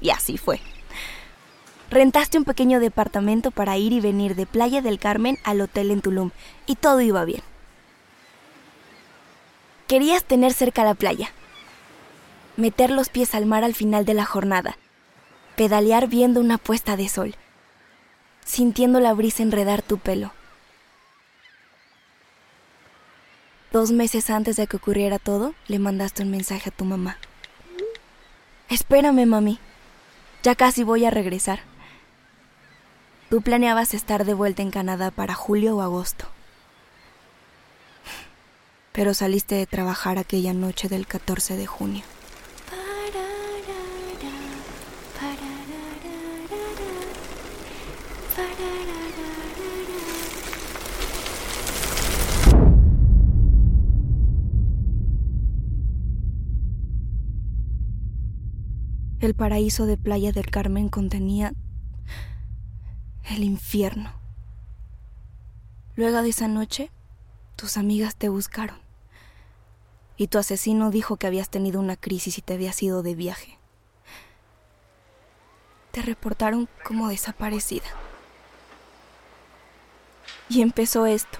Y 0.00 0.10
así 0.10 0.36
fue. 0.36 0.60
Rentaste 1.90 2.38
un 2.38 2.44
pequeño 2.44 2.80
departamento 2.80 3.50
para 3.50 3.76
ir 3.76 3.92
y 3.92 4.00
venir 4.00 4.34
de 4.34 4.46
Playa 4.46 4.80
del 4.80 4.98
Carmen 4.98 5.38
al 5.44 5.60
hotel 5.60 5.90
en 5.90 6.00
Tulum 6.00 6.30
y 6.66 6.76
todo 6.76 7.02
iba 7.02 7.24
bien. 7.24 7.42
Querías 9.86 10.24
tener 10.24 10.54
cerca 10.54 10.84
la 10.84 10.94
playa, 10.94 11.30
meter 12.56 12.90
los 12.90 13.08
pies 13.08 13.34
al 13.34 13.46
mar 13.46 13.64
al 13.64 13.74
final 13.74 14.04
de 14.04 14.14
la 14.14 14.24
jornada, 14.24 14.76
pedalear 15.56 16.08
viendo 16.08 16.40
una 16.40 16.58
puesta 16.58 16.96
de 16.96 17.08
sol, 17.08 17.34
sintiendo 18.44 19.00
la 19.00 19.14
brisa 19.14 19.42
enredar 19.42 19.82
tu 19.82 19.98
pelo. 19.98 20.32
Dos 23.72 23.90
meses 23.90 24.28
antes 24.28 24.56
de 24.56 24.66
que 24.66 24.76
ocurriera 24.76 25.18
todo, 25.18 25.54
le 25.66 25.78
mandaste 25.78 26.22
un 26.22 26.30
mensaje 26.30 26.68
a 26.68 26.72
tu 26.72 26.84
mamá. 26.84 27.16
Espérame, 28.68 29.26
mami. 29.26 29.58
Ya 30.42 30.54
casi 30.54 30.82
voy 30.82 31.04
a 31.04 31.10
regresar. 31.10 31.60
Tú 33.30 33.40
planeabas 33.40 33.94
estar 33.94 34.26
de 34.26 34.34
vuelta 34.34 34.60
en 34.60 34.70
Canadá 34.70 35.10
para 35.10 35.34
julio 35.34 35.76
o 35.76 35.80
agosto 35.80 36.26
pero 38.92 39.14
saliste 39.14 39.54
de 39.54 39.66
trabajar 39.66 40.18
aquella 40.18 40.52
noche 40.52 40.88
del 40.88 41.06
14 41.06 41.56
de 41.56 41.66
junio. 41.66 42.04
El 59.22 59.34
paraíso 59.34 59.86
de 59.86 59.96
Playa 59.96 60.32
del 60.32 60.50
Carmen 60.50 60.88
contenía 60.88 61.52
el 63.30 63.44
infierno. 63.44 64.12
Luego 65.94 66.22
de 66.22 66.30
esa 66.30 66.48
noche, 66.48 66.90
tus 67.54 67.76
amigas 67.76 68.16
te 68.16 68.28
buscaron. 68.28 68.80
Y 70.16 70.26
tu 70.26 70.38
asesino 70.38 70.90
dijo 70.90 71.18
que 71.18 71.28
habías 71.28 71.50
tenido 71.50 71.78
una 71.78 71.94
crisis 71.94 72.36
y 72.36 72.42
te 72.42 72.54
habías 72.54 72.82
ido 72.82 73.04
de 73.04 73.14
viaje. 73.14 73.60
Te 75.92 76.02
reportaron 76.02 76.68
como 76.84 77.08
desaparecida. 77.08 77.86
Y 80.48 80.62
empezó 80.62 81.06
esto. 81.06 81.38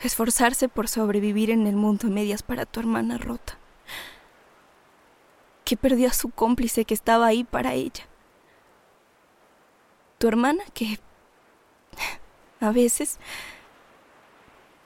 Esforzarse 0.00 0.68
por 0.68 0.86
sobrevivir 0.86 1.48
en 1.48 1.66
el 1.66 1.76
mundo 1.76 2.08
a 2.08 2.10
medias 2.10 2.42
para 2.42 2.66
tu 2.66 2.80
hermana 2.80 3.16
rota. 3.16 3.58
Que 5.64 5.76
perdió 5.76 6.08
a 6.08 6.12
su 6.12 6.30
cómplice 6.30 6.84
que 6.84 6.94
estaba 6.94 7.26
ahí 7.26 7.44
para 7.44 7.74
ella. 7.74 8.04
Tu 10.18 10.28
hermana 10.28 10.62
que 10.72 10.98
a 12.60 12.70
veces 12.70 13.18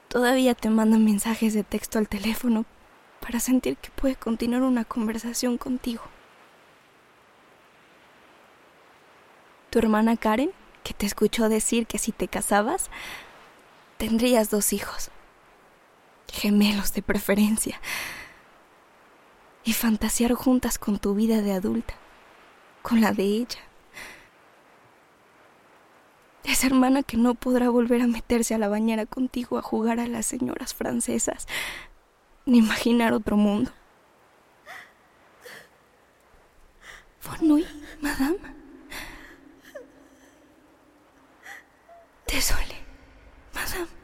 todavía 0.08 0.54
te 0.54 0.70
manda 0.70 0.98
mensajes 0.98 1.54
de 1.54 1.64
texto 1.64 1.98
al 1.98 2.08
teléfono 2.08 2.64
para 3.20 3.40
sentir 3.40 3.76
que 3.76 3.90
puede 3.90 4.16
continuar 4.16 4.62
una 4.62 4.84
conversación 4.84 5.58
contigo. 5.58 6.02
Tu 9.70 9.78
hermana 9.78 10.16
Karen, 10.16 10.50
que 10.82 10.94
te 10.94 11.04
escuchó 11.04 11.48
decir 11.48 11.86
que 11.86 11.98
si 11.98 12.10
te 12.10 12.26
casabas, 12.26 12.88
tendrías 13.98 14.48
dos 14.48 14.72
hijos, 14.72 15.10
gemelos 16.32 16.94
de 16.94 17.02
preferencia, 17.02 17.80
y 19.64 19.72
fantasear 19.72 20.34
juntas 20.34 20.78
con 20.78 20.98
tu 20.98 21.14
vida 21.14 21.42
de 21.42 21.52
adulta, 21.52 21.94
con 22.82 23.00
la 23.00 23.12
de 23.12 23.24
ella. 23.24 23.60
Esa 26.44 26.66
hermana 26.66 27.02
que 27.02 27.16
no 27.16 27.34
podrá 27.34 27.68
volver 27.68 28.00
a 28.00 28.06
meterse 28.06 28.54
a 28.54 28.58
la 28.58 28.68
bañera 28.68 29.04
contigo 29.04 29.58
a 29.58 29.62
jugar 29.62 30.00
a 30.00 30.06
las 30.06 30.24
señoras 30.24 30.72
francesas, 30.72 31.46
ni 32.46 32.58
imaginar 32.58 33.12
otro 33.12 33.36
mundo. 33.36 33.70
Bonui, 37.24 37.66
madame. 38.00 38.38
Désolé, 42.26 42.76
madame. 43.54 43.97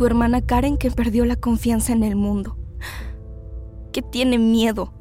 Tu 0.00 0.06
hermana 0.06 0.40
Karen 0.40 0.78
que 0.78 0.90
perdió 0.90 1.26
la 1.26 1.36
confianza 1.36 1.92
en 1.92 2.04
el 2.04 2.16
mundo, 2.16 2.56
que 3.92 4.00
tiene 4.00 4.38
miedo, 4.38 4.94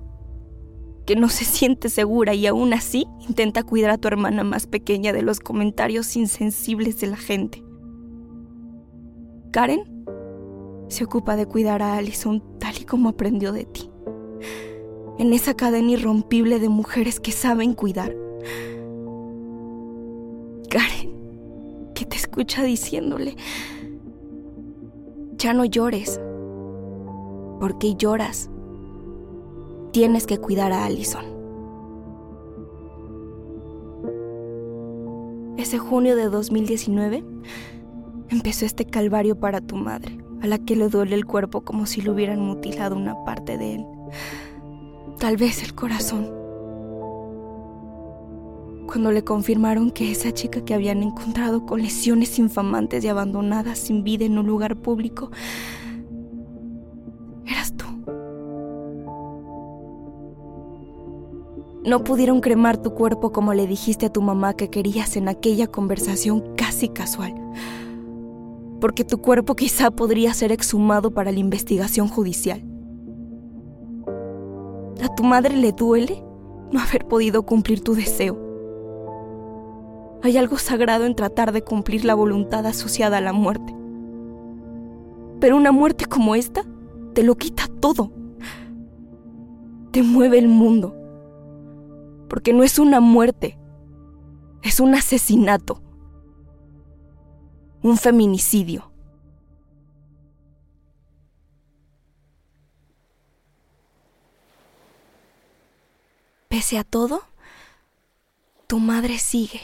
que 1.05 1.15
no 1.15 1.29
se 1.29 1.45
siente 1.45 1.87
segura 1.87 2.33
y 2.33 2.47
aún 2.47 2.73
así 2.73 3.07
intenta 3.25 3.63
cuidar 3.63 3.91
a 3.91 3.97
tu 3.97 4.09
hermana 4.09 4.43
más 4.43 4.67
pequeña 4.67 5.13
de 5.13 5.21
los 5.21 5.39
comentarios 5.39 6.17
insensibles 6.17 6.99
de 6.99 7.07
la 7.07 7.15
gente. 7.15 7.63
Karen 9.51 10.05
se 10.89 11.05
ocupa 11.05 11.37
de 11.37 11.45
cuidar 11.45 11.81
a 11.81 11.95
Allison 11.95 12.43
tal 12.59 12.75
y 12.81 12.83
como 12.83 13.07
aprendió 13.07 13.53
de 13.53 13.63
ti. 13.63 13.89
En 15.17 15.31
esa 15.31 15.53
cadena 15.53 15.91
irrompible 15.91 16.59
de 16.59 16.67
mujeres 16.67 17.21
que 17.21 17.31
saben 17.31 17.73
cuidar. 17.73 18.13
Karen, 20.69 21.93
que 21.95 22.03
te 22.03 22.17
escucha 22.17 22.63
diciéndole, 22.63 23.37
ya 25.39 25.53
no 25.53 25.63
llores, 25.63 26.19
porque 27.61 27.95
lloras. 27.95 28.49
Tienes 29.91 30.27
que 30.27 30.37
cuidar 30.37 30.73
a 30.73 30.85
Allison. 30.85 31.25
Ese 35.57 35.77
junio 35.77 36.15
de 36.15 36.25
2019 36.25 37.23
empezó 38.29 38.65
este 38.65 38.85
calvario 38.85 39.39
para 39.39 39.61
tu 39.61 39.77
madre, 39.77 40.17
a 40.41 40.47
la 40.47 40.59
que 40.59 40.75
le 40.75 40.89
duele 40.89 41.15
el 41.15 41.25
cuerpo 41.25 41.61
como 41.61 41.85
si 41.85 42.01
le 42.01 42.11
hubieran 42.11 42.41
mutilado 42.41 42.95
una 42.95 43.23
parte 43.23 43.57
de 43.57 43.75
él. 43.75 43.85
Tal 45.19 45.37
vez 45.37 45.63
el 45.63 45.73
corazón. 45.73 46.38
Cuando 48.89 49.11
le 49.11 49.23
confirmaron 49.23 49.91
que 49.91 50.11
esa 50.11 50.31
chica 50.31 50.65
que 50.65 50.73
habían 50.73 51.03
encontrado 51.03 51.63
con 51.67 51.79
lesiones 51.79 52.39
infamantes 52.39 53.03
y 53.05 53.07
abandonada 53.07 53.75
sin 53.75 54.03
vida 54.03 54.25
en 54.25 54.39
un 54.39 54.47
lugar 54.47 54.77
público 54.77 55.29
eras 57.45 57.71
tú. 57.77 57.85
No 61.85 62.03
pudieron 62.03 62.41
cremar 62.41 62.81
tu 62.81 62.95
cuerpo 62.95 63.31
como 63.31 63.53
le 63.53 63.67
dijiste 63.67 64.07
a 64.07 64.11
tu 64.11 64.23
mamá 64.23 64.55
que 64.55 64.71
querías 64.71 65.17
en 65.17 65.27
aquella 65.27 65.67
conversación 65.67 66.55
casi 66.55 66.89
casual 66.89 67.35
porque 68.81 69.03
tu 69.03 69.19
cuerpo 69.21 69.55
quizá 69.55 69.91
podría 69.91 70.33
ser 70.33 70.51
exhumado 70.51 71.11
para 71.11 71.31
la 71.31 71.37
investigación 71.37 72.07
judicial. 72.07 72.63
¿A 75.03 75.13
tu 75.13 75.23
madre 75.23 75.55
le 75.55 75.73
duele 75.73 76.23
no 76.71 76.79
haber 76.79 77.05
podido 77.05 77.45
cumplir 77.45 77.81
tu 77.83 77.93
deseo? 77.93 78.48
Hay 80.21 80.37
algo 80.37 80.57
sagrado 80.57 81.05
en 81.05 81.15
tratar 81.15 81.51
de 81.51 81.63
cumplir 81.63 82.05
la 82.05 82.15
voluntad 82.15 82.65
asociada 82.65 83.17
a 83.17 83.21
la 83.21 83.33
muerte. 83.33 83.75
Pero 85.39 85.55
una 85.55 85.71
muerte 85.71 86.05
como 86.05 86.35
esta 86.35 86.63
te 87.13 87.23
lo 87.23 87.35
quita 87.35 87.67
todo. 87.79 88.11
Te 89.91 90.03
mueve 90.03 90.39
el 90.39 90.47
mundo. 90.47 90.95
Porque 92.27 92.53
no 92.53 92.63
es 92.63 92.77
una 92.77 92.99
muerte, 92.99 93.57
es 94.61 94.79
un 94.79 94.93
asesinato 94.93 95.81
un 97.81 97.97
feminicidio. 97.97 98.91
Pese 106.47 106.77
a 106.77 106.83
todo, 106.83 107.23
tu 108.67 108.79
madre 108.79 109.19
sigue, 109.19 109.61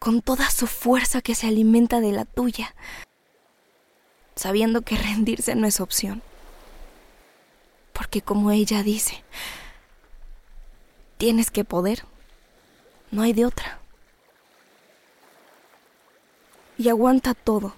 con 0.00 0.22
toda 0.22 0.50
su 0.50 0.66
fuerza 0.66 1.20
que 1.20 1.36
se 1.36 1.46
alimenta 1.46 2.00
de 2.00 2.10
la 2.10 2.24
tuya, 2.24 2.74
sabiendo 4.34 4.80
que 4.80 4.96
rendirse 4.96 5.54
no 5.54 5.66
es 5.66 5.78
opción. 5.80 6.22
Porque 7.92 8.22
como 8.22 8.50
ella 8.50 8.82
dice, 8.82 9.22
tienes 11.18 11.50
que 11.50 11.64
poder, 11.64 12.04
no 13.10 13.22
hay 13.22 13.34
de 13.34 13.44
otra 13.44 13.78
y 16.80 16.88
aguanta 16.88 17.34
todo. 17.34 17.74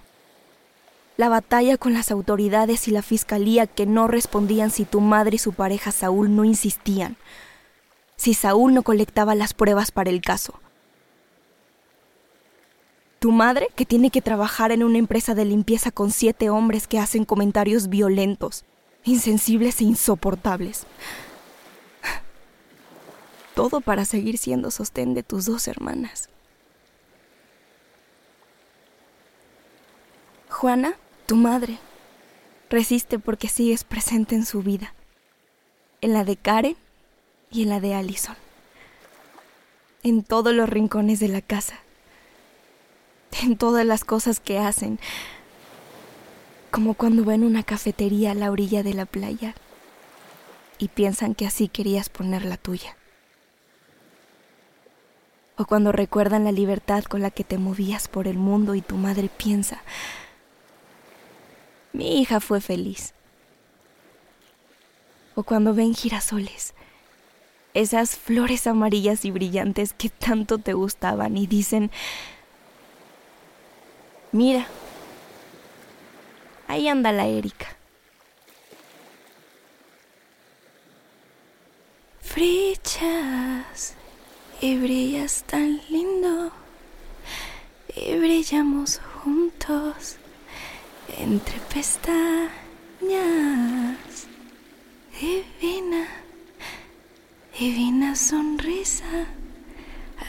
La 1.17 1.27
batalla 1.27 1.77
con 1.77 1.93
las 1.93 2.09
autoridades 2.09 2.87
y 2.87 2.91
la 2.91 3.01
fiscalía 3.01 3.67
que 3.67 3.85
no 3.85 4.07
respondían 4.07 4.71
si 4.71 4.85
tu 4.85 5.01
madre 5.01 5.35
y 5.35 5.39
su 5.39 5.51
pareja 5.51 5.91
Saúl 5.91 6.33
no 6.33 6.45
insistían, 6.45 7.17
si 8.15 8.33
Saúl 8.33 8.73
no 8.73 8.81
colectaba 8.83 9.35
las 9.35 9.53
pruebas 9.53 9.91
para 9.91 10.09
el 10.09 10.21
caso. 10.21 10.57
Tu 13.23 13.31
madre 13.31 13.69
que 13.73 13.85
tiene 13.85 14.09
que 14.09 14.21
trabajar 14.21 14.73
en 14.73 14.83
una 14.83 14.97
empresa 14.97 15.33
de 15.33 15.45
limpieza 15.45 15.91
con 15.91 16.11
siete 16.11 16.49
hombres 16.49 16.89
que 16.89 16.99
hacen 16.99 17.23
comentarios 17.23 17.87
violentos, 17.87 18.65
insensibles 19.05 19.79
e 19.79 19.85
insoportables. 19.85 20.85
Todo 23.55 23.79
para 23.79 24.03
seguir 24.03 24.37
siendo 24.37 24.71
sostén 24.71 25.13
de 25.13 25.23
tus 25.23 25.45
dos 25.45 25.69
hermanas. 25.69 26.27
Juana, 30.49 30.95
tu 31.25 31.37
madre, 31.37 31.77
resiste 32.69 33.19
porque 33.19 33.47
sigues 33.47 33.85
presente 33.85 34.35
en 34.35 34.45
su 34.45 34.63
vida, 34.63 34.93
en 36.01 36.11
la 36.11 36.25
de 36.25 36.35
Karen 36.35 36.75
y 37.49 37.63
en 37.63 37.69
la 37.69 37.79
de 37.79 37.93
Allison, 37.93 38.35
en 40.03 40.23
todos 40.23 40.53
los 40.53 40.67
rincones 40.67 41.21
de 41.21 41.29
la 41.29 41.39
casa, 41.39 41.79
en 43.43 43.57
todas 43.57 43.85
las 43.85 44.03
cosas 44.03 44.39
que 44.39 44.59
hacen, 44.59 44.99
como 46.71 46.93
cuando 46.93 47.23
ven 47.23 47.43
una 47.43 47.63
cafetería 47.63 48.31
a 48.31 48.35
la 48.35 48.51
orilla 48.51 48.83
de 48.83 48.93
la 48.93 49.05
playa 49.05 49.55
y 50.77 50.87
piensan 50.87 51.35
que 51.35 51.45
así 51.45 51.67
querías 51.67 52.09
poner 52.09 52.45
la 52.45 52.57
tuya. 52.57 52.97
O 55.55 55.65
cuando 55.65 55.91
recuerdan 55.91 56.45
la 56.45 56.51
libertad 56.51 57.03
con 57.03 57.21
la 57.21 57.29
que 57.29 57.43
te 57.43 57.59
movías 57.59 58.07
por 58.07 58.27
el 58.27 58.37
mundo 58.37 58.73
y 58.73 58.81
tu 58.81 58.95
madre 58.97 59.29
piensa, 59.29 59.83
mi 61.91 62.19
hija 62.19 62.39
fue 62.39 62.59
feliz. 62.59 63.13
O 65.35 65.43
cuando 65.43 65.75
ven 65.75 65.93
girasoles, 65.93 66.73
esas 67.75 68.15
flores 68.15 68.65
amarillas 68.65 69.25
y 69.25 69.31
brillantes 69.31 69.93
que 69.93 70.09
tanto 70.09 70.57
te 70.57 70.73
gustaban 70.73 71.37
y 71.37 71.45
dicen, 71.45 71.91
mira, 74.33 74.67
ahí 76.67 76.89
anda 76.89 77.13
la 77.13 77.25
Erika. 77.27 77.67
Brillas 82.35 83.93
y 84.59 84.77
brillas 84.77 85.43
tan 85.43 85.79
lindo. 85.89 86.51
Y 87.95 88.17
brillamos 88.17 88.99
juntos. 89.23 90.17
Entre 91.19 91.59
pestañas. 91.73 92.49
Divina, 95.19 96.07
divina 97.57 98.15
sonrisa, 98.15 99.27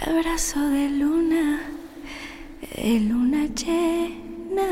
abrazo 0.06 0.60
de 0.60 0.90
luna, 0.90 1.62
de 2.74 3.00
luna 3.00 3.46
llena. 3.46 4.70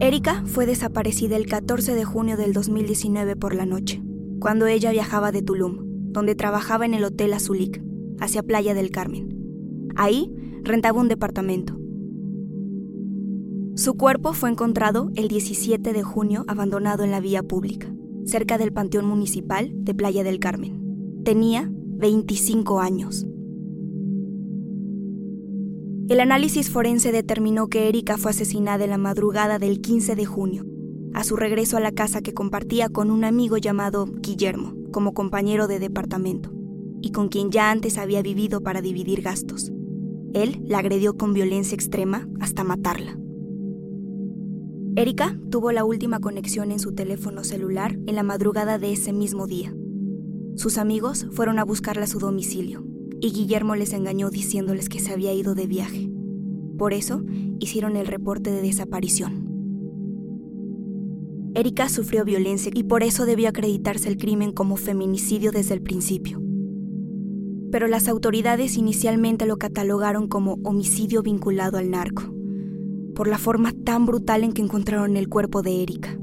Erika 0.00 0.42
fue 0.46 0.66
desaparecida 0.66 1.36
el 1.36 1.46
14 1.46 1.94
de 1.94 2.04
junio 2.04 2.36
del 2.36 2.52
2019 2.52 3.36
por 3.36 3.54
la 3.54 3.66
noche, 3.66 4.02
cuando 4.40 4.66
ella 4.66 4.90
viajaba 4.90 5.30
de 5.30 5.42
Tulum, 5.42 6.12
donde 6.12 6.34
trabajaba 6.34 6.84
en 6.86 6.94
el 6.94 7.04
Hotel 7.04 7.32
Azulik, 7.34 7.80
hacia 8.18 8.42
Playa 8.42 8.74
del 8.74 8.90
Carmen. 8.90 9.92
Ahí 9.94 10.32
rentaba 10.64 11.00
un 11.00 11.08
departamento. 11.08 11.81
Su 13.74 13.94
cuerpo 13.94 14.34
fue 14.34 14.50
encontrado 14.50 15.10
el 15.14 15.28
17 15.28 15.94
de 15.94 16.02
junio 16.02 16.44
abandonado 16.46 17.04
en 17.04 17.10
la 17.10 17.20
vía 17.20 17.42
pública, 17.42 17.90
cerca 18.26 18.58
del 18.58 18.70
Panteón 18.70 19.06
Municipal 19.06 19.70
de 19.72 19.94
Playa 19.94 20.22
del 20.22 20.40
Carmen. 20.40 21.22
Tenía 21.24 21.70
25 21.72 22.80
años. 22.80 23.26
El 26.10 26.20
análisis 26.20 26.68
forense 26.68 27.12
determinó 27.12 27.68
que 27.68 27.88
Erika 27.88 28.18
fue 28.18 28.32
asesinada 28.32 28.84
en 28.84 28.90
la 28.90 28.98
madrugada 28.98 29.58
del 29.58 29.80
15 29.80 30.16
de 30.16 30.26
junio, 30.26 30.66
a 31.14 31.24
su 31.24 31.36
regreso 31.36 31.78
a 31.78 31.80
la 31.80 31.92
casa 31.92 32.20
que 32.20 32.34
compartía 32.34 32.90
con 32.90 33.10
un 33.10 33.24
amigo 33.24 33.56
llamado 33.56 34.04
Guillermo, 34.06 34.74
como 34.92 35.14
compañero 35.14 35.66
de 35.66 35.78
departamento, 35.78 36.52
y 37.00 37.12
con 37.12 37.28
quien 37.28 37.50
ya 37.50 37.70
antes 37.70 37.96
había 37.96 38.20
vivido 38.20 38.62
para 38.62 38.82
dividir 38.82 39.22
gastos. 39.22 39.72
Él 40.34 40.60
la 40.66 40.80
agredió 40.80 41.16
con 41.16 41.32
violencia 41.32 41.74
extrema 41.74 42.28
hasta 42.38 42.64
matarla. 42.64 43.16
Erika 44.94 45.38
tuvo 45.50 45.72
la 45.72 45.86
última 45.86 46.20
conexión 46.20 46.70
en 46.70 46.78
su 46.78 46.92
teléfono 46.92 47.44
celular 47.44 47.98
en 48.06 48.14
la 48.14 48.22
madrugada 48.22 48.78
de 48.78 48.92
ese 48.92 49.14
mismo 49.14 49.46
día. 49.46 49.74
Sus 50.56 50.76
amigos 50.76 51.26
fueron 51.30 51.58
a 51.58 51.64
buscarla 51.64 52.04
a 52.04 52.06
su 52.06 52.18
domicilio 52.18 52.84
y 53.18 53.32
Guillermo 53.32 53.74
les 53.74 53.94
engañó 53.94 54.28
diciéndoles 54.28 54.90
que 54.90 55.00
se 55.00 55.10
había 55.10 55.32
ido 55.32 55.54
de 55.54 55.66
viaje. 55.66 56.10
Por 56.76 56.92
eso 56.92 57.24
hicieron 57.58 57.96
el 57.96 58.06
reporte 58.06 58.50
de 58.50 58.60
desaparición. 58.60 59.48
Erika 61.54 61.88
sufrió 61.88 62.26
violencia 62.26 62.70
y 62.74 62.82
por 62.82 63.02
eso 63.02 63.24
debió 63.24 63.48
acreditarse 63.48 64.10
el 64.10 64.18
crimen 64.18 64.52
como 64.52 64.76
feminicidio 64.76 65.52
desde 65.52 65.72
el 65.72 65.80
principio. 65.80 66.42
Pero 67.70 67.86
las 67.86 68.08
autoridades 68.08 68.76
inicialmente 68.76 69.46
lo 69.46 69.56
catalogaron 69.56 70.28
como 70.28 70.58
homicidio 70.64 71.22
vinculado 71.22 71.78
al 71.78 71.90
narco, 71.90 72.31
por 73.14 73.28
la 73.28 73.38
forma 73.38 73.72
tan 73.72 74.06
brutal 74.06 74.44
en 74.44 74.52
que 74.52 74.62
encontraron 74.62 75.16
el 75.16 75.28
cuerpo 75.28 75.62
de 75.62 75.82
Erika, 75.82 76.18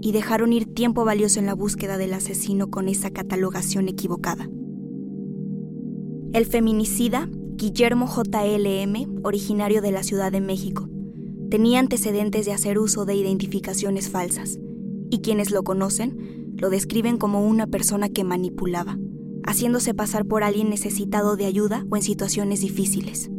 y 0.00 0.12
dejaron 0.12 0.52
ir 0.52 0.72
tiempo 0.72 1.04
valioso 1.04 1.40
en 1.40 1.46
la 1.46 1.54
búsqueda 1.54 1.98
del 1.98 2.14
asesino 2.14 2.70
con 2.70 2.88
esa 2.88 3.10
catalogación 3.10 3.88
equivocada. 3.88 4.48
El 6.32 6.46
feminicida, 6.46 7.28
Guillermo 7.56 8.06
JLM, 8.06 9.20
originario 9.24 9.82
de 9.82 9.92
la 9.92 10.02
Ciudad 10.02 10.30
de 10.30 10.40
México, 10.40 10.88
tenía 11.50 11.80
antecedentes 11.80 12.46
de 12.46 12.52
hacer 12.52 12.78
uso 12.78 13.04
de 13.04 13.16
identificaciones 13.16 14.08
falsas, 14.08 14.58
y 15.10 15.18
quienes 15.20 15.50
lo 15.50 15.62
conocen 15.62 16.52
lo 16.56 16.70
describen 16.70 17.18
como 17.18 17.46
una 17.46 17.66
persona 17.66 18.08
que 18.08 18.24
manipulaba, 18.24 18.98
haciéndose 19.44 19.94
pasar 19.94 20.26
por 20.26 20.42
alguien 20.42 20.68
necesitado 20.68 21.36
de 21.36 21.46
ayuda 21.46 21.86
o 21.88 21.96
en 21.96 22.02
situaciones 22.02 22.60
difíciles. 22.60 23.30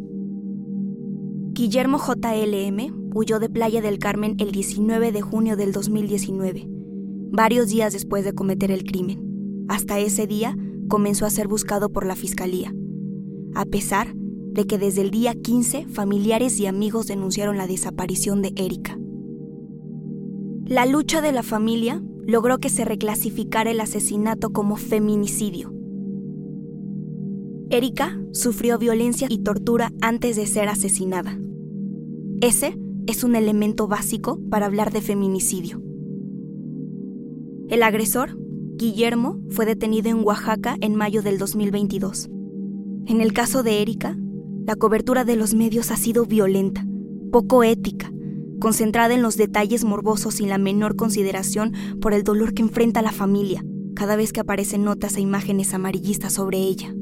Guillermo 1.59 1.97
JLM 1.97 3.11
huyó 3.13 3.37
de 3.37 3.49
Playa 3.49 3.81
del 3.81 3.99
Carmen 3.99 4.35
el 4.37 4.53
19 4.53 5.11
de 5.11 5.19
junio 5.19 5.57
del 5.57 5.73
2019, 5.73 6.65
varios 7.33 7.67
días 7.67 7.91
después 7.91 8.23
de 8.23 8.31
cometer 8.31 8.71
el 8.71 8.85
crimen. 8.85 9.65
Hasta 9.67 9.99
ese 9.99 10.25
día 10.25 10.55
comenzó 10.87 11.25
a 11.25 11.29
ser 11.29 11.49
buscado 11.49 11.89
por 11.89 12.05
la 12.05 12.15
Fiscalía, 12.15 12.73
a 13.55 13.65
pesar 13.65 14.13
de 14.15 14.67
que 14.67 14.77
desde 14.77 15.01
el 15.01 15.11
día 15.11 15.35
15 15.35 15.85
familiares 15.87 16.57
y 16.61 16.65
amigos 16.65 17.07
denunciaron 17.07 17.57
la 17.57 17.67
desaparición 17.67 18.41
de 18.41 18.53
Erika. 18.55 18.97
La 20.63 20.85
lucha 20.85 21.19
de 21.19 21.33
la 21.33 21.43
familia 21.43 22.01
logró 22.25 22.59
que 22.59 22.69
se 22.69 22.85
reclasificara 22.85 23.69
el 23.69 23.81
asesinato 23.81 24.51
como 24.51 24.77
feminicidio. 24.77 25.73
Erika 27.71 28.19
sufrió 28.31 28.79
violencia 28.79 29.27
y 29.29 29.39
tortura 29.39 29.93
antes 30.01 30.35
de 30.35 30.47
ser 30.47 30.69
asesinada. 30.69 31.39
Ese 32.41 32.79
es 33.05 33.23
un 33.23 33.35
elemento 33.35 33.87
básico 33.87 34.39
para 34.49 34.65
hablar 34.65 34.91
de 34.91 35.01
feminicidio. 35.01 35.79
El 37.69 37.83
agresor, 37.83 38.39
Guillermo, 38.75 39.39
fue 39.51 39.67
detenido 39.67 40.09
en 40.09 40.23
Oaxaca 40.25 40.77
en 40.81 40.95
mayo 40.95 41.21
del 41.21 41.37
2022. 41.37 42.29
En 43.05 43.21
el 43.21 43.33
caso 43.33 43.61
de 43.61 43.83
Erika, 43.83 44.17
la 44.65 44.75
cobertura 44.75 45.23
de 45.23 45.35
los 45.35 45.53
medios 45.53 45.91
ha 45.91 45.97
sido 45.97 46.25
violenta, 46.25 46.87
poco 47.31 47.63
ética, 47.63 48.11
concentrada 48.59 49.13
en 49.13 49.21
los 49.21 49.37
detalles 49.37 49.83
morbosos 49.83 50.35
sin 50.35 50.49
la 50.49 50.57
menor 50.57 50.95
consideración 50.95 51.73
por 52.01 52.13
el 52.13 52.23
dolor 52.23 52.55
que 52.55 52.63
enfrenta 52.63 53.03
la 53.03 53.11
familia 53.11 53.63
cada 53.93 54.15
vez 54.15 54.33
que 54.33 54.39
aparecen 54.39 54.83
notas 54.83 55.17
e 55.17 55.21
imágenes 55.21 55.73
amarillistas 55.75 56.33
sobre 56.33 56.57
ella. 56.57 56.95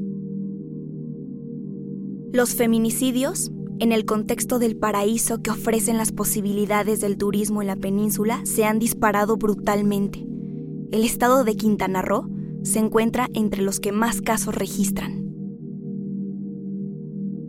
Los 2.30 2.54
feminicidios, 2.54 3.50
en 3.78 3.90
el 3.90 4.04
contexto 4.04 4.58
del 4.58 4.76
paraíso 4.76 5.40
que 5.40 5.50
ofrecen 5.50 5.96
las 5.96 6.12
posibilidades 6.12 7.00
del 7.00 7.16
turismo 7.16 7.62
en 7.62 7.68
la 7.68 7.76
península, 7.76 8.42
se 8.44 8.66
han 8.66 8.78
disparado 8.78 9.38
brutalmente. 9.38 10.26
El 10.92 11.04
estado 11.04 11.42
de 11.44 11.56
Quintana 11.56 12.02
Roo 12.02 12.28
se 12.62 12.80
encuentra 12.80 13.28
entre 13.32 13.62
los 13.62 13.80
que 13.80 13.92
más 13.92 14.20
casos 14.20 14.54
registran. 14.54 15.24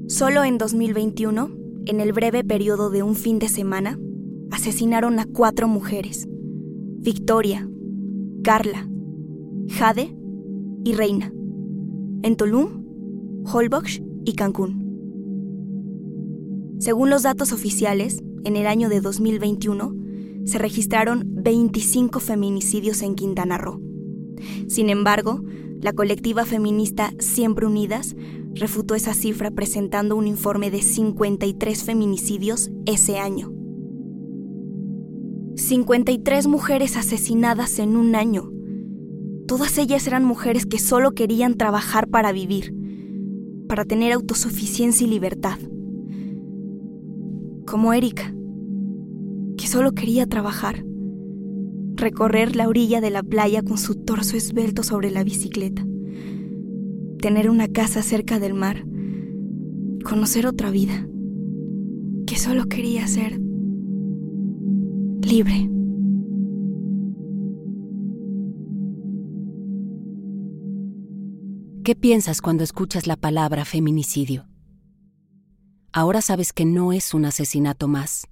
Solo 0.08 0.46
en 0.46 0.58
2021, 0.58 1.52
en 1.86 2.00
el 2.00 2.14
breve 2.14 2.46
periodo 2.46 2.90
de 2.90 3.04
un 3.04 3.16
fin 3.16 3.38
de 3.38 3.50
semana, 3.50 4.00
asesinaron 4.50 5.20
a 5.20 5.26
cuatro 5.26 5.68
mujeres. 5.68 6.26
Victoria, 7.00 7.70
Carla, 8.44 8.90
Jade 9.68 10.16
y 10.86 10.94
Reina. 10.94 11.34
En 12.24 12.38
Tulum, 12.38 12.86
Holbox 13.44 14.02
y 14.26 14.34
Cancún. 14.34 14.90
Según 16.80 17.10
los 17.10 17.24
datos 17.24 17.52
oficiales, 17.52 18.24
en 18.46 18.56
el 18.56 18.68
año 18.68 18.90
de 18.90 19.02
2021 19.02 19.96
se 20.46 20.58
registraron 20.58 21.24
25 21.28 22.20
feminicidios 22.20 23.02
en 23.02 23.16
Quintana 23.16 23.58
Roo. 23.58 23.82
Sin 24.68 24.90
embargo, 24.90 25.44
la 25.82 25.94
colectiva 25.94 26.46
feminista 26.46 27.14
Siempre 27.20 27.66
Unidas 27.66 28.16
refutó 28.54 28.96
esa 28.96 29.14
cifra 29.14 29.52
presentando 29.52 30.16
un 30.16 30.28
informe 30.28 30.72
de 30.72 30.82
53 30.82 31.84
feminicidios 31.84 32.72
ese 32.86 33.20
año. 33.20 33.52
53 35.56 36.48
mujeres 36.48 36.96
asesinadas 36.96 37.80
en 37.80 37.98
un 37.98 38.16
año. 38.16 38.52
Todas 39.48 39.78
ellas 39.78 40.08
eran 40.08 40.24
mujeres 40.24 40.66
que 40.66 40.80
solo 40.80 41.12
querían 41.12 41.56
trabajar 41.56 42.08
para 42.08 42.32
vivir, 42.32 42.74
para 43.70 43.86
tener 43.86 44.12
autosuficiencia 44.12 45.08
y 45.08 45.10
libertad. 45.10 45.58
Como 47.66 47.94
Erika, 47.94 48.34
que 49.58 49.68
solo 49.68 49.94
quería 49.94 50.28
trabajar, 50.28 50.84
recorrer 51.96 52.58
la 52.58 52.68
orilla 52.68 53.00
de 53.00 53.12
la 53.12 53.24
playa 53.24 53.62
con 53.62 53.78
su 53.78 53.96
torso 53.96 54.36
esbelto 54.36 54.84
sobre 54.84 55.10
la 55.10 55.24
bicicleta 55.24 55.86
tener 57.20 57.50
una 57.50 57.68
casa 57.68 58.02
cerca 58.02 58.40
del 58.40 58.54
mar, 58.54 58.86
conocer 60.04 60.48
otra 60.48 60.72
vida, 60.72 61.06
que 62.26 62.38
solo 62.38 62.66
quería 62.66 63.06
ser 63.08 63.40
libre. 65.22 65.70
¿Qué 71.90 71.96
piensas 71.96 72.40
cuando 72.40 72.64
escuchas 72.64 73.08
la 73.08 73.16
palabra 73.16 73.66
feminicidio? 73.66 74.48
Ahora 75.92 76.22
sabes 76.22 76.54
que 76.54 76.64
no 76.64 76.94
es 76.94 77.16
un 77.16 77.26
asesinato 77.26 77.88
más, 77.88 78.28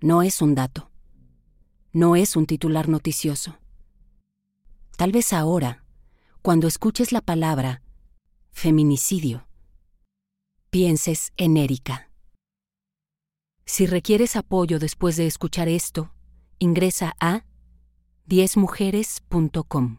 no 0.00 0.20
es 0.20 0.42
un 0.42 0.56
dato, 0.56 0.90
no 1.92 2.16
es 2.16 2.34
un 2.34 2.44
titular 2.44 2.88
noticioso. 2.88 3.56
Tal 4.96 5.12
vez 5.12 5.32
ahora, 5.32 5.84
cuando 6.42 6.66
escuches 6.66 7.12
la 7.12 7.20
palabra 7.20 7.82
feminicidio. 8.50 9.46
Pienses 10.70 11.32
en 11.36 11.58
Erika. 11.58 12.10
Si 13.64 13.86
requieres 13.86 14.34
apoyo 14.34 14.80
después 14.80 15.16
de 15.16 15.28
escuchar 15.28 15.68
esto, 15.68 16.12
ingresa 16.58 17.14
a 17.20 17.44
10mujeres.com. 18.28 19.98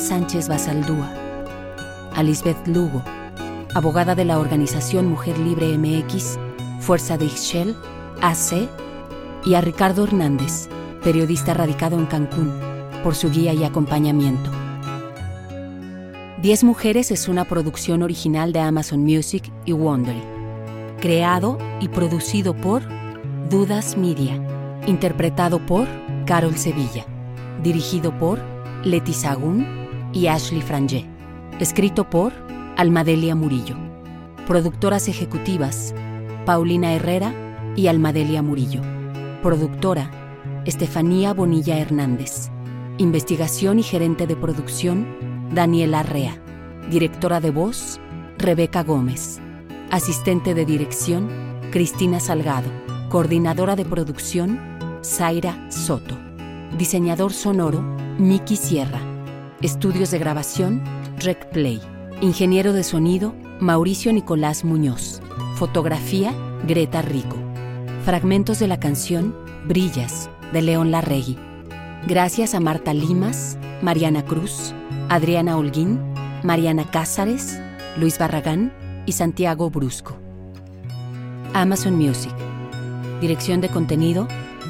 Sánchez 0.00 0.48
Basaldúa. 0.48 1.12
A 2.14 2.22
Lisbeth 2.22 2.66
Lugo, 2.66 3.02
abogada 3.74 4.14
de 4.14 4.24
la 4.24 4.38
organización 4.38 5.06
Mujer 5.06 5.38
Libre 5.38 5.76
MX, 5.76 6.38
Fuerza 6.80 7.18
de 7.18 7.26
Ixchel, 7.26 7.76
AC, 8.22 8.68
y 9.44 9.54
a 9.54 9.60
Ricardo 9.60 10.04
Hernández, 10.04 10.68
periodista 11.04 11.54
radicado 11.54 11.98
en 11.98 12.06
Cancún, 12.06 12.52
por 13.04 13.14
su 13.14 13.30
guía 13.30 13.52
y 13.52 13.62
acompañamiento. 13.62 14.50
Diez 16.40 16.64
Mujeres 16.64 17.10
es 17.10 17.28
una 17.28 17.44
producción 17.44 18.02
original 18.02 18.52
de 18.52 18.60
Amazon 18.60 19.00
Music 19.00 19.52
y 19.66 19.72
Wondery, 19.72 20.22
creado 21.00 21.58
y 21.80 21.88
producido 21.88 22.54
por 22.54 22.82
Dudas 23.50 23.98
Media, 23.98 24.42
interpretado 24.86 25.64
por 25.64 25.86
Carol 26.24 26.56
Sevilla, 26.56 27.04
dirigido 27.62 28.18
por 28.18 28.40
Leti 28.82 29.12
Sagún 29.12 29.79
y 30.12 30.26
Ashley 30.26 30.62
Frangé, 30.62 31.06
escrito 31.58 32.08
por 32.08 32.32
Almadelia 32.76 33.34
Murillo, 33.34 33.76
productoras 34.46 35.08
ejecutivas 35.08 35.94
Paulina 36.46 36.94
Herrera 36.94 37.34
y 37.76 37.86
Almadelia 37.86 38.42
Murillo, 38.42 38.82
productora 39.42 40.10
Estefanía 40.64 41.32
Bonilla 41.32 41.78
Hernández, 41.78 42.50
investigación 42.98 43.78
y 43.78 43.82
gerente 43.82 44.26
de 44.26 44.36
producción 44.36 45.06
Daniela 45.54 46.00
Arrea, 46.00 46.36
directora 46.90 47.40
de 47.40 47.50
voz 47.50 48.00
Rebeca 48.38 48.82
Gómez, 48.82 49.40
asistente 49.90 50.54
de 50.54 50.64
dirección 50.64 51.28
Cristina 51.70 52.20
Salgado, 52.20 52.70
coordinadora 53.08 53.76
de 53.76 53.84
producción 53.84 54.58
Zaira 55.04 55.70
Soto, 55.70 56.16
diseñador 56.76 57.32
sonoro 57.32 57.80
Miki 58.18 58.56
Sierra, 58.56 59.00
estudios 59.62 60.10
de 60.10 60.18
grabación 60.18 60.82
Rec 61.18 61.50
Play, 61.50 61.80
ingeniero 62.20 62.72
de 62.72 62.82
sonido 62.82 63.34
Mauricio 63.60 64.12
Nicolás 64.12 64.64
Muñoz, 64.64 65.20
fotografía 65.56 66.32
Greta 66.66 67.02
Rico, 67.02 67.36
fragmentos 68.04 68.58
de 68.58 68.68
la 68.68 68.80
canción 68.80 69.36
Brillas 69.66 70.30
de 70.52 70.62
León 70.62 70.90
Larregui. 70.90 71.36
Gracias 72.06 72.54
a 72.54 72.60
Marta 72.60 72.94
Limas, 72.94 73.58
Mariana 73.82 74.24
Cruz, 74.24 74.72
Adriana 75.10 75.58
Holguín, 75.58 76.00
Mariana 76.42 76.90
Cázares, 76.90 77.60
Luis 77.98 78.18
Barragán 78.18 78.72
y 79.04 79.12
Santiago 79.12 79.68
Brusco. 79.68 80.16
Amazon 81.52 81.96
Music. 81.96 82.32
Dirección 83.20 83.60
de 83.60 83.68
contenido, 83.68 84.26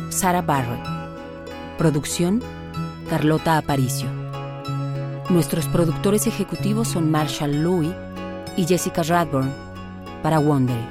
Sara 0.09 0.43
Barrett. 0.43 0.85
Producción, 1.79 2.43
Carlota 3.09 3.57
Aparicio. 3.57 4.20
Nuestros 5.31 5.69
productores 5.69 6.27
ejecutivos 6.27 6.89
son 6.89 7.09
Marshall 7.09 7.63
Louis 7.63 7.93
y 8.57 8.65
Jessica 8.65 9.05
Radburn 9.05 9.53
para 10.25 10.41
Wondery. 10.41 10.85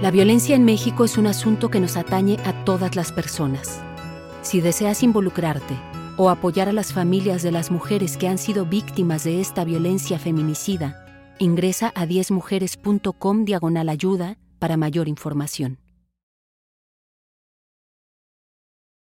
La 0.00 0.10
violencia 0.10 0.56
en 0.56 0.64
México 0.64 1.04
es 1.04 1.18
un 1.18 1.26
asunto 1.26 1.68
que 1.68 1.80
nos 1.80 1.98
atañe 1.98 2.38
a 2.46 2.64
todas 2.64 2.96
las 2.96 3.12
personas. 3.12 3.82
Si 4.40 4.62
deseas 4.62 5.02
involucrarte 5.02 5.76
o 6.16 6.30
apoyar 6.30 6.70
a 6.70 6.72
las 6.72 6.94
familias 6.94 7.42
de 7.42 7.52
las 7.52 7.70
mujeres 7.70 8.16
que 8.16 8.26
han 8.26 8.38
sido 8.38 8.64
víctimas 8.64 9.24
de 9.24 9.42
esta 9.42 9.64
violencia 9.64 10.18
feminicida, 10.18 11.04
ingresa 11.38 11.92
a 11.94 12.06
10mujeres.com 12.06 13.44
diagonal 13.44 13.90
ayuda 13.90 14.38
para 14.58 14.78
mayor 14.78 15.08
información. 15.08 15.78